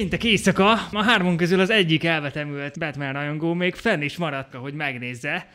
Péntek 0.00 0.24
éjszaka 0.24 0.70
a 0.92 1.02
hármon 1.02 1.36
közül 1.36 1.60
az 1.60 1.70
egyik 1.70 2.04
elvetemült 2.04 2.78
Batman 2.78 3.12
rajongó 3.12 3.54
még 3.54 3.74
fenn 3.74 4.02
is 4.02 4.16
maradt, 4.16 4.54
hogy 4.54 4.74
megnézze. 4.74 5.48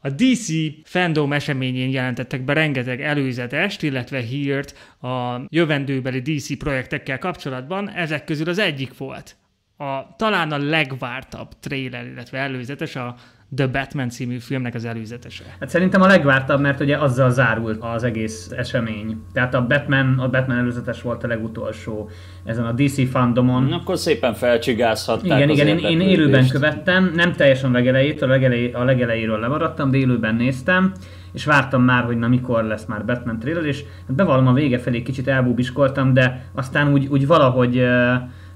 A 0.00 0.08
DC 0.08 0.48
fandom 0.84 1.32
eseményén 1.32 1.90
jelentettek 1.90 2.44
be 2.44 2.52
rengeteg 2.52 3.02
előzetest, 3.02 3.82
illetve 3.82 4.20
hírt 4.20 4.94
a 5.00 5.40
jövendőbeli 5.48 6.20
DC 6.20 6.58
projektekkel 6.58 7.18
kapcsolatban, 7.18 7.90
ezek 7.90 8.24
közül 8.24 8.48
az 8.48 8.58
egyik 8.58 8.98
volt. 8.98 9.36
A, 9.76 10.16
talán 10.16 10.52
a 10.52 10.58
legvártabb 10.58 11.48
trailer, 11.60 12.06
illetve 12.06 12.38
előzetes 12.38 12.96
a 12.96 13.16
The 13.56 13.66
Batman 13.66 14.08
című 14.08 14.38
filmnek 14.38 14.74
az 14.74 14.84
előzetese. 14.84 15.44
Hát 15.60 15.68
szerintem 15.68 16.02
a 16.02 16.06
legvártabb, 16.06 16.60
mert 16.60 16.80
ugye 16.80 16.96
azzal 16.96 17.30
zárult 17.30 17.82
az 17.82 18.02
egész 18.02 18.50
esemény. 18.56 19.22
Tehát 19.32 19.54
a 19.54 19.66
Batman, 19.66 20.18
a 20.18 20.28
Batman 20.28 20.56
előzetes 20.56 21.02
volt 21.02 21.24
a 21.24 21.26
legutolsó 21.26 22.10
ezen 22.44 22.64
a 22.64 22.72
DC 22.72 23.10
fandomon. 23.10 23.72
Akkor 23.72 23.98
szépen 23.98 24.34
felcsigázhatták 24.34 25.24
Igen, 25.24 25.48
igen, 25.48 25.66
én, 25.66 25.78
én 25.78 26.00
élőben 26.00 26.48
követtem, 26.48 27.12
nem 27.14 27.32
teljesen 27.32 27.70
a 27.70 27.72
legelejétől, 27.72 28.28
a, 28.28 28.32
legelej, 28.32 28.72
a 28.72 28.84
legelejéről 28.84 29.38
lemaradtam, 29.38 29.90
de 29.90 29.96
élőben 29.96 30.34
néztem, 30.34 30.92
és 31.32 31.44
vártam 31.44 31.82
már, 31.82 32.04
hogy 32.04 32.18
na 32.18 32.28
mikor 32.28 32.64
lesz 32.64 32.84
már 32.84 33.04
Batman 33.04 33.38
trailer, 33.38 33.64
és 33.64 33.84
hát 34.06 34.16
bevallom 34.16 34.46
a 34.46 34.52
vége 34.52 34.78
felé 34.78 35.02
kicsit 35.02 35.28
elbúbiskoltam, 35.28 36.12
de 36.12 36.44
aztán 36.54 36.92
úgy, 36.92 37.06
úgy 37.06 37.26
valahogy 37.26 37.84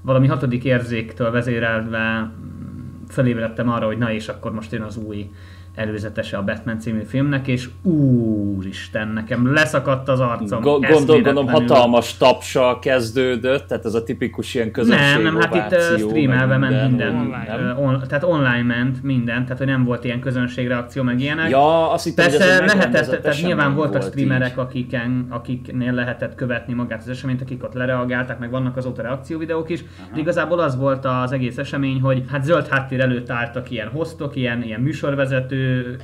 valami 0.01 0.27
hatodik 0.27 0.63
érzéktől 0.63 1.31
vezérelve 1.31 2.31
felébredtem 3.07 3.69
arra, 3.69 3.85
hogy 3.85 3.97
na 3.97 4.11
és 4.11 4.27
akkor 4.27 4.53
most 4.53 4.71
jön 4.71 4.81
az 4.81 4.97
új 4.97 5.29
előzetese 5.75 6.37
a 6.37 6.43
Batman 6.43 6.79
című 6.79 7.01
filmnek, 7.01 7.47
és 7.47 7.69
úristen, 7.81 9.07
nekem 9.07 9.53
leszakadt 9.53 10.09
az 10.09 10.19
arcom. 10.19 10.61
Go- 10.61 10.85
gondol, 10.85 11.21
gondolom 11.21 11.47
hatalmas 11.47 12.17
tapsal 12.17 12.79
kezdődött, 12.79 13.67
tehát 13.67 13.85
ez 13.85 13.93
a 13.93 14.03
tipikus 14.03 14.53
ilyen 14.53 14.71
közönség 14.71 15.23
Nem, 15.23 15.33
nem, 15.33 15.39
hát 15.39 15.55
itt 15.55 15.99
streamelve 15.99 16.57
ment 16.57 16.89
minden. 16.89 17.15
Online. 17.15 17.75
On, 17.77 18.01
tehát 18.07 18.23
online 18.23 18.63
ment 18.63 19.03
minden, 19.03 19.43
tehát 19.43 19.57
hogy 19.57 19.67
nem 19.67 19.83
volt 19.83 20.03
ilyen 20.03 20.19
közönségreakció, 20.19 21.03
meg 21.03 21.19
ilyenek. 21.19 21.49
Ja, 21.49 21.91
azt 21.91 22.03
hittem, 22.03 22.25
Persze 22.25 22.57
hogy 22.57 22.67
lehetett, 22.67 23.21
tehát 23.21 23.41
nyilván 23.41 23.75
voltak 23.75 24.01
volt 24.01 24.13
streamerek, 24.13 24.57
akiken, 24.57 25.25
akiknél 25.29 25.93
lehetett 25.93 26.35
követni 26.35 26.73
magát 26.73 27.01
az 27.01 27.09
eseményt, 27.09 27.41
akik 27.41 27.63
ott 27.63 27.73
lereagáltak, 27.73 28.39
meg 28.39 28.49
vannak 28.49 28.77
azóta 28.77 29.01
reakcióvideók 29.01 29.69
is. 29.69 29.83
De 30.13 30.19
igazából 30.19 30.59
az 30.59 30.77
volt 30.77 31.05
az 31.05 31.31
egész 31.31 31.57
esemény, 31.57 32.01
hogy 32.01 32.23
hát 32.31 32.43
zöld 32.43 32.67
háttér 32.67 32.99
előtt 32.99 33.29
álltak 33.29 33.71
ilyen 33.71 33.87
hostok, 33.87 34.35
ilyen, 34.35 34.63
ilyen 34.63 34.79
műsorvezető, 34.79 35.62
ők, 35.63 36.01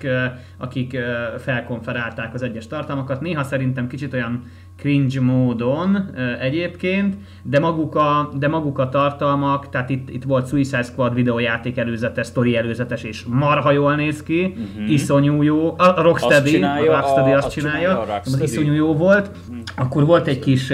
akik 0.58 0.98
felkonferálták 1.38 2.34
az 2.34 2.42
egyes 2.42 2.68
tartalmakat. 2.68 3.22
Néha 3.22 3.44
szerintem 3.44 3.88
kicsit 3.88 4.14
olyan 4.14 4.44
cringe 4.78 5.22
módon 5.22 6.10
egyébként, 6.40 7.16
de 7.44 7.60
maguk 7.60 7.96
a, 7.96 8.32
de 8.40 8.48
maguk 8.48 8.80
a 8.80 8.90
tartalmak, 8.90 9.70
tehát 9.70 9.90
itt, 9.90 10.10
itt 10.10 10.24
volt 10.24 10.48
Suicide 10.48 10.84
Squad 10.84 11.14
videójáték 11.14 11.78
előzetes, 11.78 12.28
story 12.28 12.58
előzetes, 12.58 13.04
és 13.04 13.24
marha 13.24 13.72
jól 13.72 13.96
néz 13.96 14.24
ki, 14.24 14.56
uh-huh. 14.58 14.92
iszonyú 14.92 15.42
jó, 15.42 15.76
a 15.78 16.02
Rocksteady, 16.02 16.52
csinálja, 16.52 16.92
a 16.92 16.96
Rocksteady 16.96 17.32
azt, 17.32 17.46
azt 17.46 17.54
csinálja, 17.54 17.90
csinálja 17.90 18.14
a 18.14 18.20
az 18.26 18.42
iszonyú 18.42 18.74
jó 18.74 18.94
volt. 18.94 19.28
Uh-huh. 19.28 19.64
Akkor 19.76 20.06
volt 20.06 20.28
egy 20.28 20.40
kis 20.40 20.68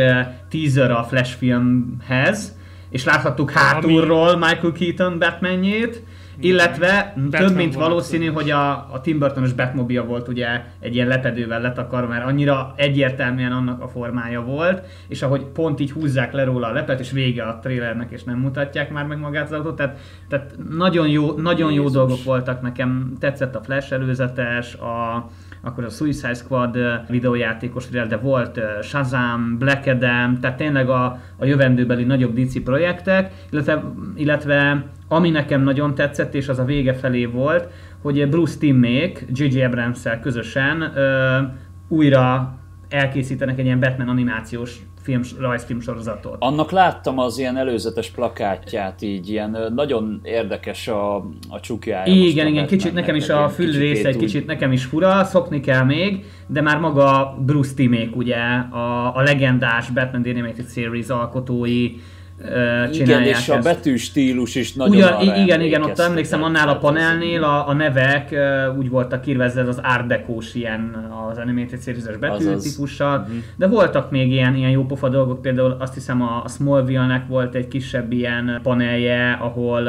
teaser 0.50 0.92
a 0.92 1.04
Flash 1.04 1.38
filmhez, 1.38 2.58
és 2.90 3.06
láthattuk 3.06 3.52
hátulról 3.52 4.38
Michael 4.38 4.72
Keaton 4.72 5.20
Batmanjét, 5.20 6.04
illetve 6.40 7.14
Batman 7.16 7.48
több 7.48 7.56
mint 7.56 7.74
valószínű, 7.74 8.26
hogy 8.26 8.52
a, 8.52 8.70
a 8.72 9.02
Tim 9.02 9.20
Burtonos 9.20 9.54
Batmobile 9.54 10.02
volt 10.02 10.28
ugye 10.28 10.48
egy 10.80 10.96
ilyen 10.96 11.08
lepedővel 11.08 11.62
letakarva, 11.62 12.08
mert 12.08 12.26
annyira 12.26 12.74
egyértelműen 12.76 13.52
annak 13.52 13.82
a 13.82 13.88
formája 13.88 14.42
volt, 14.42 14.86
és 15.08 15.22
ahogy 15.22 15.44
pont 15.46 15.80
így 15.80 15.92
húzzák 15.92 16.32
le 16.32 16.44
róla 16.44 16.68
a 16.68 16.72
lepet, 16.72 17.00
és 17.00 17.12
vége 17.12 17.44
a 17.44 17.60
trailernek, 17.60 18.12
és 18.12 18.24
nem 18.24 18.40
mutatják 18.40 18.92
már 18.92 19.06
meg 19.06 19.20
magát 19.20 19.46
az 19.46 19.52
autót, 19.52 19.76
tehát, 19.76 19.98
tehát 20.30 20.56
nagyon 20.70 21.08
jó, 21.08 21.32
nagyon 21.32 21.72
jó 21.72 21.90
dolgok 21.90 22.24
voltak 22.24 22.62
nekem, 22.62 23.14
tetszett 23.20 23.56
a 23.56 23.64
Flash 23.64 23.94
előzetes, 23.94 24.74
a, 24.74 25.30
akkor 25.62 25.84
a 25.84 25.90
Suicide 25.90 26.34
Squad 26.34 26.78
videójátékos 27.10 27.90
de 27.90 28.18
volt 28.18 28.60
Shazam, 28.82 29.58
Black 29.58 29.88
Adam, 29.88 30.40
tehát 30.40 30.58
tényleg 30.58 30.90
a, 30.90 31.20
a 31.38 31.46
jövendőbeli 31.46 32.04
nagyobb 32.04 32.40
DC 32.40 32.64
projektek, 32.64 33.32
illetve, 33.50 33.84
illetve 34.16 34.86
ami 35.08 35.30
nekem 35.30 35.62
nagyon 35.62 35.96
tetszett, 35.96 36.34
és 36.34 36.48
az 36.48 36.60
a 36.60 36.66
vége 36.66 36.94
felé 36.94 37.26
volt, 37.26 37.68
hogy 38.02 38.30
Bruce 38.30 38.58
Timmék 38.58 39.26
J.J. 39.34 39.64
abrams 39.64 40.00
közösen 40.22 40.82
ö, 40.82 41.40
újra 41.88 42.56
elkészítenek 42.90 43.60
egy 43.60 43.66
ilyen 43.66 43.80
Batman 43.80 44.08
animációs 44.08 44.80
film, 45.06 45.22
rajzfilm 45.40 45.80
sorozatot. 45.80 46.36
Annak 46.40 46.72
láttam 46.72 47.20
az 47.20 47.38
ilyen 47.38 47.58
előzetes 47.58 48.10
plakátját, 48.10 49.02
így 49.02 49.30
ilyen 49.30 49.72
nagyon 49.76 50.20
érdekes 50.24 50.88
a, 50.88 51.16
a 51.50 51.60
csukjája. 51.62 52.14
Igen, 52.14 52.48
igen, 52.48 52.68
kicsit 52.68 52.94
nekem 52.94 53.16
is 53.16 53.30
a 53.30 53.50
fül 53.50 53.72
része 53.72 54.08
egy 54.08 54.18
kicsit 54.18 54.46
nekem 54.46 54.72
is 54.72 54.86
fura, 54.86 55.24
szokni 55.24 55.60
kell 55.60 55.84
még, 55.84 56.26
de 56.48 56.62
már 56.62 56.80
maga 56.80 57.38
Bruce 57.46 57.74
Timmék 57.74 58.16
ugye, 58.16 58.38
a, 58.70 59.16
a 59.16 59.22
legendás 59.22 59.90
Batman 59.90 60.22
The 60.22 60.32
Animated 60.32 60.68
Series 60.68 61.08
alkotói, 61.08 61.90
csinálják 62.38 63.00
Igen, 63.00 63.24
és 63.24 63.38
ezt. 63.38 63.50
a 63.50 63.60
betű 63.60 63.96
stílus 63.96 64.56
is 64.56 64.74
nagyon 64.74 64.96
Ugyan, 64.96 65.14
arra 65.14 65.36
Igen, 65.36 65.62
igen, 65.62 65.82
ott 65.82 66.00
emlékszem 66.00 66.44
annál 66.44 66.70
a 66.70 66.78
panelnél 66.78 67.44
a, 67.44 67.68
a 67.68 67.74
nevek 67.74 68.36
úgy 68.78 68.90
voltak 68.90 69.28
írva, 69.28 69.44
ez 69.44 69.58
az 69.58 69.80
Art 69.84 70.08
Deco-s 70.08 70.56
ilyen 70.56 71.12
az 71.30 71.38
Animated 71.38 71.82
Series-es 71.82 72.18
betű 72.18 72.56
típussal, 72.56 73.20
uh-huh. 73.20 73.36
de 73.56 73.68
voltak 73.68 74.12
még 74.12 74.32
ilyen, 74.32 74.56
ilyen 74.56 74.70
jópofa 74.70 75.10
dolgok, 75.10 75.42
például 75.42 75.78
azt 75.80 75.94
hiszem 75.94 76.22
a 76.22 76.44
Smallville-nek 76.48 77.28
volt 77.28 77.56
egy 77.56 77.68
kisebb 77.68 78.12
ilyen 78.12 78.60
panelje, 78.64 79.32
ahol 79.32 79.88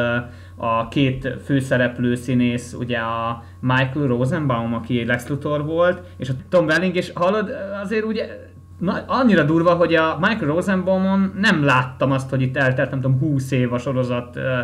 a 0.56 0.88
két 0.88 1.36
főszereplő 1.44 2.14
színész, 2.14 2.74
ugye 2.78 2.98
a 2.98 3.42
Michael 3.60 4.06
Rosenbaum, 4.06 4.74
aki 4.74 5.04
Lex 5.04 5.28
Luthor 5.28 5.64
volt, 5.64 6.02
és 6.16 6.28
a 6.28 6.32
Tom 6.48 6.66
Welling, 6.66 6.96
és 6.96 7.10
hallod, 7.14 7.50
azért 7.82 8.04
ugye 8.04 8.45
na, 8.78 9.04
annyira 9.06 9.42
durva, 9.42 9.74
hogy 9.74 9.94
a 9.94 10.16
Michael 10.20 10.46
Rosenbaumon 10.46 11.32
nem 11.40 11.64
láttam 11.64 12.12
azt, 12.12 12.30
hogy 12.30 12.42
itt 12.42 12.56
eltelt, 12.56 12.90
nem 12.90 13.00
tudom, 13.00 13.18
20 13.18 13.50
év 13.50 13.72
a 13.72 13.78
sorozat 13.78 14.36
ö, 14.36 14.58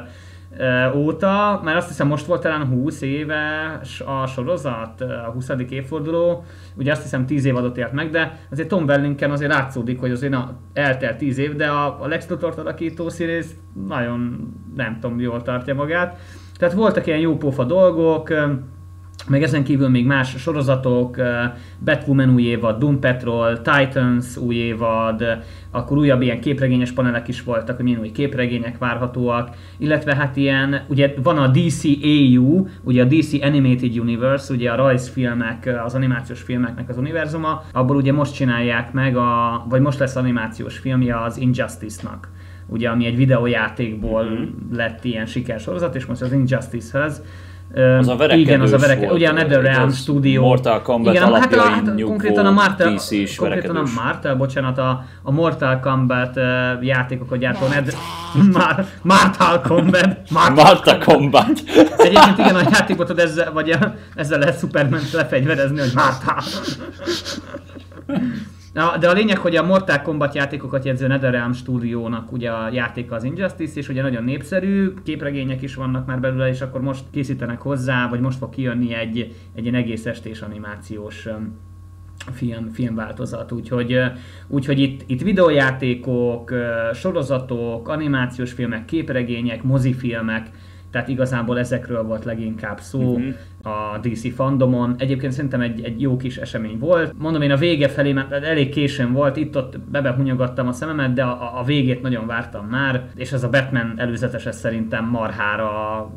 ö, 0.59 0.93
óta, 0.95 1.61
mert 1.65 1.77
azt 1.77 1.89
hiszem 1.89 2.07
most 2.07 2.27
volt 2.27 2.43
talán 2.43 2.67
20 2.67 3.01
éves 3.01 4.01
a 4.01 4.27
sorozat, 4.27 5.01
a 5.01 5.31
20. 5.35 5.51
évforduló, 5.69 6.45
ugye 6.77 6.93
azt 6.93 7.03
hiszem 7.03 7.27
10 7.27 7.45
év 7.45 7.57
adott 7.57 7.79
élt 7.79 7.93
meg, 7.93 8.11
de 8.11 8.39
azért 8.51 8.69
Tom 8.69 8.85
Wellington 8.85 9.31
azért 9.31 9.53
látszódik, 9.53 10.01
hogy 10.01 10.11
azért 10.11 10.33
na, 10.33 10.57
eltelt 10.73 11.19
10 11.19 11.39
év, 11.39 11.57
de 11.57 11.67
a, 11.67 12.03
a 12.03 12.07
Lex 12.07 12.29
Luthor 12.29 12.55
alakító 12.59 13.09
színész 13.09 13.55
nagyon, 13.87 14.53
nem 14.77 14.99
tudom, 15.01 15.21
jól 15.21 15.43
tartja 15.43 15.75
magát. 15.75 16.19
Tehát 16.59 16.75
voltak 16.75 17.07
ilyen 17.07 17.19
jópofa 17.19 17.65
dolgok, 17.65 18.33
meg 19.29 19.43
ezen 19.43 19.65
kívül 19.65 19.89
még 19.89 20.07
más 20.07 20.35
sorozatok, 20.39 21.17
Batwoman 21.85 22.35
új 22.35 22.43
évad, 22.43 22.79
Doom 22.79 23.01
Patrol, 23.01 23.61
Titans 23.61 24.37
új 24.37 24.55
évad, 24.55 25.25
akkor 25.71 25.99
újabb 25.99 26.23
ilyen 26.23 26.41
képregényes 26.41 26.93
panelek 26.93 27.29
is 27.29 27.43
voltak, 27.43 27.77
hogy 27.77 27.85
milyen 27.85 28.01
új 28.01 28.11
képregények 28.11 28.79
várhatóak, 28.79 29.57
illetve 29.79 30.15
hát 30.15 30.37
ilyen, 30.37 30.85
ugye 30.89 31.15
van 31.23 31.39
a 31.39 31.49
DCAU, 31.49 32.67
ugye 32.83 33.03
a 33.03 33.07
DC 33.07 33.33
Animated 33.43 33.99
Universe, 33.99 34.53
ugye 34.55 34.71
a 34.71 34.77
rajzfilmek, 34.77 35.81
az 35.85 35.95
animációs 35.95 36.41
filmeknek 36.41 36.89
az 36.89 36.99
univerzuma, 36.99 37.63
abból 37.73 37.97
ugye 37.97 38.13
most 38.13 38.35
csinálják 38.35 38.93
meg, 38.93 39.17
a, 39.17 39.65
vagy 39.69 39.81
most 39.81 39.99
lesz 39.99 40.17
animációs 40.17 40.79
filmje 40.79 41.23
az 41.23 41.39
Injustice-nak 41.39 42.29
ugye 42.67 42.89
ami 42.89 43.07
egy 43.07 43.17
videójátékból 43.17 44.25
mm-hmm. 44.25 44.45
lett 44.73 45.05
ilyen 45.05 45.27
sikersorozat, 45.27 45.95
és 45.95 46.07
most 46.07 46.23
az 46.23 46.33
Injustice-hez 46.33 47.23
az 47.99 48.09
a 48.09 48.17
verekedős 48.17 48.47
Igen, 48.47 48.61
az 48.61 48.73
a 48.73 48.79
verekedős. 48.79 49.11
Ugye 49.11 49.29
a 49.29 49.33
NetherRealm 49.33 49.91
Studio. 49.91 50.43
Mortal 50.43 50.83
Kombat 50.83 51.15
igen, 51.15 51.33
hát, 51.33 51.55
a, 51.55 51.61
hát 51.61 52.01
konkrétan 52.03 52.47
a 52.47 52.51
Martel, 52.51 52.99
konkrétan 53.37 53.77
a 53.77 53.83
Martel, 53.95 54.37
bocsánat, 54.37 54.79
a, 54.79 55.05
a 55.23 55.31
Mortal 55.31 55.81
Kombat 55.81 56.37
uh, 56.37 56.85
játékokat 56.85 57.39
gyártó 57.39 57.67
Nether... 57.67 57.95
Mar, 58.53 58.85
Mortal 59.03 59.61
Kombat. 59.61 60.19
Mortal 60.31 60.99
Kombat. 60.99 61.63
Egyébként 61.97 62.39
igen, 62.39 62.55
a 62.55 62.63
játékot 62.71 63.19
ezzel, 63.19 63.53
vagy 63.53 63.71
a, 63.71 63.95
ezzel 64.15 64.39
lehet 64.39 64.59
Superman 64.59 65.01
lefegyverezni, 65.13 65.79
hogy 65.79 65.93
Mortal. 65.95 66.43
Na, 68.73 68.97
de 68.97 69.09
a 69.09 69.13
lényeg, 69.13 69.39
hogy 69.39 69.57
a 69.57 69.63
Mortal 69.63 70.03
Kombat 70.03 70.35
játékokat 70.35 70.85
jegyző 70.85 71.07
NetherRealm 71.07 71.53
stúdiónak 71.53 72.33
ugye 72.33 72.51
a 72.51 72.71
játéka 72.73 73.15
az 73.15 73.25
Injustice, 73.25 73.79
és 73.79 73.89
ugye 73.89 74.03
nagyon 74.03 74.25
népszerű, 74.25 74.95
képregények 75.05 75.63
is 75.63 75.75
vannak 75.75 76.07
már 76.07 76.21
belőle, 76.21 76.49
és 76.49 76.61
akkor 76.61 76.81
most 76.81 77.05
készítenek 77.11 77.61
hozzá, 77.61 78.09
vagy 78.09 78.21
most 78.21 78.39
fog 78.39 78.51
kijönni 78.51 78.95
egy, 78.95 79.35
egy 79.55 79.63
ilyen 79.63 79.75
egész 79.75 80.07
estés 80.07 80.41
animációs 80.41 81.29
film, 82.33 82.71
filmváltozat, 82.73 83.53
úgyhogy, 83.53 84.01
úgyhogy 84.49 84.81
itt, 84.81 85.03
itt 85.07 85.23
videójátékok, 85.23 86.55
sorozatok, 86.95 87.89
animációs 87.89 88.53
filmek, 88.53 88.85
képregények, 88.85 89.63
mozifilmek, 89.63 90.51
tehát 90.93 91.09
igazából 91.09 91.59
ezekről 91.59 92.03
volt 92.03 92.25
leginkább 92.25 92.81
szó 92.81 93.01
uh-huh. 93.01 93.95
a 93.95 93.99
DC 93.99 94.35
fandomon. 94.35 94.95
Egyébként 94.99 95.33
szerintem 95.33 95.61
egy, 95.61 95.85
egy 95.85 96.01
jó 96.01 96.17
kis 96.17 96.37
esemény 96.37 96.79
volt. 96.79 97.15
Mondom, 97.19 97.43
én 97.43 97.51
a 97.51 97.57
vége 97.57 97.89
felé, 97.89 98.13
mert 98.13 98.33
elég 98.33 98.69
későn 98.69 99.13
volt, 99.13 99.37
itt-ott 99.37 99.81
bebehunyogattam 99.81 100.69
a 100.69 100.73
szememet, 100.73 101.13
de 101.13 101.23
a, 101.23 101.59
a 101.59 101.63
végét 101.65 102.03
nagyon 102.03 102.27
vártam 102.27 102.67
már, 102.67 103.05
és 103.15 103.33
ez 103.33 103.45
a 103.45 103.49
Batman 103.49 103.95
előzetes 103.97 104.47
ez 104.47 104.59
szerintem 104.59 105.05
marhára 105.09 106.11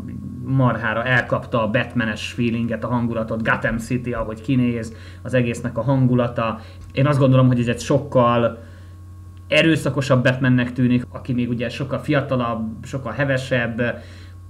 marhára 0.45 1.03
elkapta 1.03 1.63
a 1.63 1.69
Batmanes 1.69 2.31
feelinget, 2.31 2.83
a 2.83 2.87
hangulatot, 2.87 3.43
Gotham 3.43 3.77
City, 3.77 4.13
ahogy 4.13 4.41
kinéz, 4.41 4.93
az 5.21 5.33
egésznek 5.33 5.77
a 5.77 5.81
hangulata. 5.81 6.59
Én 6.93 7.07
azt 7.07 7.19
gondolom, 7.19 7.47
hogy 7.47 7.59
ez 7.59 7.67
egy 7.67 7.79
sokkal 7.79 8.57
erőszakosabb 9.47 10.23
Batmannek 10.23 10.73
tűnik, 10.73 11.03
aki 11.09 11.33
még 11.33 11.49
ugye 11.49 11.69
sokkal 11.69 11.99
fiatalabb, 11.99 12.67
sokkal 12.83 13.11
hevesebb, 13.11 13.81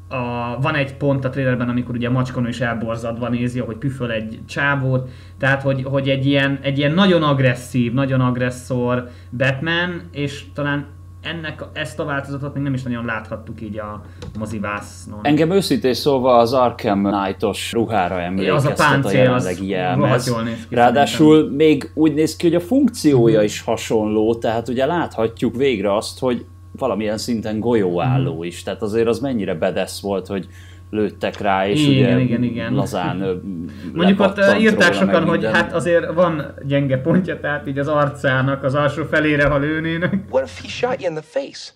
a, 0.07 0.57
van 0.62 0.75
egy 0.75 0.94
pont 0.94 1.25
a 1.25 1.30
trailerben, 1.30 1.69
amikor 1.69 1.96
ugye 1.96 2.07
a 2.07 2.12
macskanő 2.12 2.48
is 2.48 2.60
elborzadva 2.60 3.30
nézi, 3.30 3.60
hogy 3.60 3.75
püföl 3.75 4.12
egy 4.12 4.40
csávót, 4.48 5.10
tehát 5.38 5.62
hogy, 5.62 5.84
hogy 5.84 6.10
egy, 6.10 6.25
ilyen, 6.25 6.60
egy 6.62 6.78
ilyen 6.78 6.92
nagyon 6.92 7.24
agresszív, 7.24 7.94
nagyon 7.94 8.22
agresszor 8.22 9.10
Batman, 9.38 10.02
és 10.12 10.46
talán 10.54 10.86
ennek, 11.25 11.63
ezt 11.74 12.00
a 12.00 12.06
változatot 12.06 12.54
még 12.54 12.63
nem 12.63 12.74
is 12.74 12.84
nagyon 12.84 13.06
láthattuk 13.06 13.62
így 13.62 13.80
a 13.80 14.02
mozivásznon. 14.40 15.19
Engem 15.22 15.52
őszintén 15.52 15.94
szólva 15.94 16.38
az 16.38 16.54
Arkham 16.54 17.04
Knight-os 17.04 17.72
ruhára 17.72 18.22
emlékeztet 18.22 18.72
az 18.72 18.80
a, 18.80 18.90
páncél, 18.90 19.19
a 19.19 19.24
jelenlegi 19.24 19.68
jelmez. 19.68 20.36
Ráadásul 20.69 21.36
szerintem. 21.36 21.56
még 21.56 21.92
úgy 21.94 22.13
néz 22.13 22.36
ki, 22.36 22.48
hogy 22.48 22.56
a 22.56 22.60
funkciója 22.60 23.42
is 23.42 23.62
hasonló, 23.62 24.36
tehát 24.36 24.68
ugye 24.68 24.86
láthatjuk 24.86 25.56
végre 25.56 25.96
azt, 25.96 26.19
hogy 26.19 26.46
valamilyen 26.77 27.18
szinten 27.18 27.60
golyóálló 27.60 28.44
is, 28.44 28.63
tehát 28.63 28.81
azért 28.81 29.07
az 29.07 29.19
mennyire 29.19 29.54
bedesz 29.54 30.01
volt, 30.01 30.27
hogy 30.27 30.48
lőttek 30.89 31.39
rá, 31.39 31.68
és 31.68 31.88
igen, 31.88 32.16
ugye 32.16 32.24
igen, 32.24 32.44
igen. 32.44 32.74
lazán 32.74 33.42
Mondjuk 33.94 34.19
ott 34.19 34.39
írták 34.60 34.94
sokan, 34.94 35.24
hogy 35.24 35.45
hát 35.45 35.74
azért 35.74 36.13
van 36.13 36.54
gyenge 36.66 36.98
pontja, 36.98 37.39
tehát 37.39 37.68
így 37.68 37.80
az 37.80 37.88
arcának 37.88 38.63
az 38.63 38.75
alsó 38.75 39.04
felére, 39.04 39.45
ha 39.48 39.57
lőnének. 39.57 40.13
What 40.30 40.45
if 40.45 40.62
he 40.62 40.68
shot 40.68 41.01
you 41.01 41.10
in 41.10 41.22
the 41.22 41.39
face? 41.42 41.72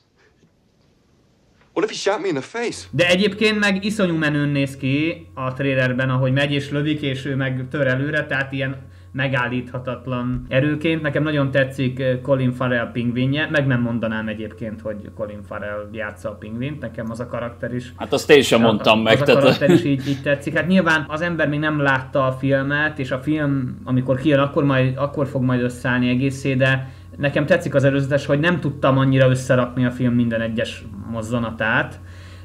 What 1.73 1.91
if 1.91 1.97
he 1.97 2.09
shot 2.09 2.21
me 2.21 2.27
in 2.27 2.33
the 2.33 2.59
face? 2.59 2.87
De 2.91 3.07
egyébként 3.07 3.59
meg 3.59 3.85
iszonyú 3.85 4.15
menőn 4.15 4.49
néz 4.49 4.77
ki 4.77 5.27
a 5.33 5.53
trailerben, 5.53 6.09
ahogy 6.09 6.31
megy 6.31 6.51
és 6.51 6.71
lövik, 6.71 7.01
és 7.01 7.25
ő 7.25 7.35
meg 7.35 7.65
tör 7.69 7.87
előre, 7.87 8.25
tehát 8.25 8.51
ilyen 8.51 8.77
megállíthatatlan 9.11 10.45
erőként. 10.47 11.01
Nekem 11.01 11.23
nagyon 11.23 11.51
tetszik 11.51 11.99
eh, 11.99 12.17
Colin 12.21 12.51
Farrell 12.51 12.91
pingvinje, 12.91 13.47
meg 13.51 13.67
nem 13.67 13.81
mondanám 13.81 14.27
egyébként, 14.27 14.81
hogy 14.81 15.11
Colin 15.15 15.41
Farrell 15.47 15.89
játsza 15.91 16.29
a 16.29 16.33
pingvint, 16.33 16.81
nekem 16.81 17.05
az 17.09 17.19
a 17.19 17.27
karakter 17.27 17.73
is. 17.73 17.93
Hát 17.97 18.13
azt 18.13 18.29
én 18.29 18.41
sem 18.41 18.61
mondtam 18.61 18.99
a, 18.99 19.01
meg. 19.01 19.13
Az 19.13 19.19
tehát... 19.19 19.41
a 19.41 19.43
karakter 19.43 19.69
is 19.69 19.83
így, 19.83 20.07
így 20.07 20.21
tetszik. 20.21 20.57
Hát 20.57 20.67
nyilván 20.67 21.05
az 21.07 21.21
ember 21.21 21.47
még 21.47 21.59
nem 21.59 21.81
látta 21.81 22.25
a 22.25 22.31
filmet, 22.31 22.99
és 22.99 23.11
a 23.11 23.19
film, 23.19 23.75
amikor 23.83 24.19
kijön, 24.19 24.39
akkor, 24.39 24.63
majd, 24.63 24.97
akkor 24.97 25.27
fog 25.27 25.43
majd 25.43 25.61
összeállni 25.61 26.09
egészé, 26.09 26.53
de 26.53 26.89
nekem 27.17 27.45
tetszik 27.45 27.75
az 27.75 27.83
előzetes, 27.83 28.25
hogy 28.25 28.39
nem 28.39 28.59
tudtam 28.59 28.97
annyira 28.97 29.29
összerakni 29.29 29.85
a 29.85 29.91
film 29.91 30.13
minden 30.13 30.41
egyes 30.41 30.83
mozzanatát. 31.11 31.99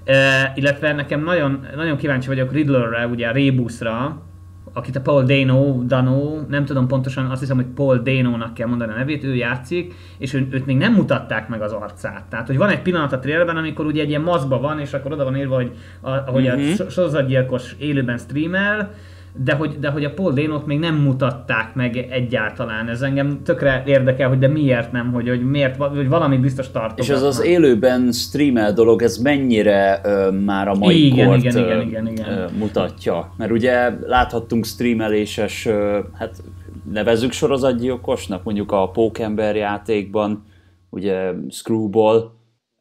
Uh, 0.06 0.14
illetve 0.55 0.93
nekem 0.93 1.25
nagyon, 1.25 1.67
nagyon 1.76 1.96
kíváncsi 1.96 2.28
vagyok 2.28 2.52
Riddlerre, 2.52 3.06
ugye 3.06 3.28
a 3.28 3.32
Rebusra, 3.32 4.22
akit 4.74 4.96
a 4.96 5.00
Paul 5.00 5.22
Dano, 5.22 5.82
Dano, 5.82 6.40
nem 6.48 6.64
tudom 6.64 6.86
pontosan, 6.86 7.30
azt 7.30 7.40
hiszem, 7.40 7.56
hogy 7.56 7.66
Paul 7.66 7.98
Dano-nak 7.98 8.54
kell 8.54 8.68
mondani 8.68 8.92
a 8.92 8.96
nevét, 8.96 9.24
ő 9.24 9.34
játszik, 9.34 9.94
és 10.18 10.32
ő, 10.32 10.48
őt 10.50 10.66
még 10.66 10.76
nem 10.76 10.92
mutatták 10.92 11.48
meg 11.48 11.62
az 11.62 11.72
arcát. 11.72 12.24
Tehát, 12.24 12.46
hogy 12.46 12.56
van 12.56 12.68
egy 12.68 12.82
pillanat 12.82 13.12
a 13.12 13.18
trailerben, 13.18 13.56
amikor 13.56 13.86
ugye 13.86 14.02
egy 14.02 14.08
ilyen 14.08 14.20
maszkba 14.20 14.60
van, 14.60 14.78
és 14.78 14.92
akkor 14.92 15.12
oda 15.12 15.24
van 15.24 15.36
írva, 15.36 15.54
hogy 15.54 15.72
a, 16.00 16.10
hogy 16.10 16.42
mm-hmm. 16.42 16.52
a 16.52 16.56
mhm. 16.56 16.88
sorozatgyilkos 16.88 17.74
élőben 17.78 18.18
streamel, 18.18 18.94
de 19.42 19.54
hogy, 19.54 19.78
de 19.78 19.88
hogy 19.90 20.04
a 20.04 20.14
Paul 20.14 20.32
Dénot 20.32 20.66
még 20.66 20.78
nem 20.78 20.94
mutatták 20.94 21.75
meg 21.75 21.96
egyáltalán. 21.96 22.88
Ez 22.88 23.02
engem 23.02 23.40
tökre 23.44 23.82
érdekel, 23.86 24.28
hogy 24.28 24.38
de 24.38 24.48
miért 24.48 24.92
nem, 24.92 25.12
hogy, 25.12 25.28
hogy 25.28 25.50
miért, 25.50 25.76
hogy 25.76 26.08
valami 26.08 26.36
biztos 26.36 26.70
tartott. 26.70 26.98
És 26.98 27.10
az 27.10 27.22
az 27.22 27.44
élőben 27.44 28.12
streamel 28.12 28.72
dolog, 28.72 29.02
ez 29.02 29.16
mennyire 29.16 30.00
ö, 30.04 30.31
már 30.31 30.69
a 30.69 30.75
mai 30.75 31.06
igen, 31.06 31.26
kort 31.26 31.38
igen, 31.38 31.56
igen, 31.56 31.81
igen, 31.81 32.06
igen. 32.06 32.28
Ö, 32.28 32.46
mutatja. 32.58 33.34
Mert 33.36 33.50
ugye 33.50 33.90
láthattunk 34.06 34.64
streameléses, 34.64 35.66
ö, 35.66 35.98
hát 36.12 36.42
nevezzük 36.92 37.32
sorozatgyilkosnak, 37.32 38.44
mondjuk 38.44 38.72
a 38.72 38.90
Pókember 38.90 39.56
játékban, 39.56 40.44
ugye 40.90 41.31
Screwball, 41.50 42.33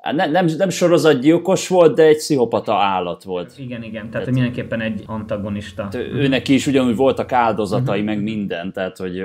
Hát 0.04 0.16
ne, 0.16 0.26
nem, 0.26 0.46
nem 0.58 0.70
sorozatgyilkos 0.70 1.68
volt, 1.68 1.96
de 1.96 2.04
egy 2.04 2.18
pszichopata 2.18 2.74
állat 2.74 3.24
volt. 3.24 3.54
Igen, 3.58 3.84
igen, 3.84 3.92
tehát, 3.94 4.12
tehát 4.12 4.32
mindenképpen 4.32 4.82
egy 4.82 5.04
antagonista. 5.06 5.88
Őnek 5.94 6.48
is 6.48 6.68
ugyanúgy 6.68 6.96
voltak 6.96 7.32
áldozatai, 7.32 8.00
uh-huh. 8.00 8.16
meg 8.16 8.24
minden, 8.24 8.74
tehát 8.74 8.98
hogy 8.98 9.24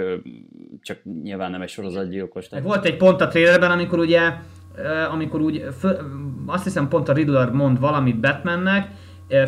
csak 0.82 0.98
nyilván 1.22 1.50
nem 1.50 1.62
egy 1.62 1.68
sorozatgyilkos. 1.68 2.48
Tehát... 2.48 2.64
Volt 2.64 2.84
egy 2.84 2.96
pont 2.96 3.20
a 3.20 3.28
trailerben, 3.28 3.70
amikor 3.70 3.98
ugye 3.98 4.20
amikor 5.12 5.40
úgy, 5.40 5.64
föl, 5.78 5.96
azt 6.46 6.64
hiszem 6.64 6.88
pont 6.88 7.08
a 7.08 7.12
Riddler 7.12 7.50
mond 7.50 7.80
valamit 7.80 8.20
Batmannek, 8.20 8.90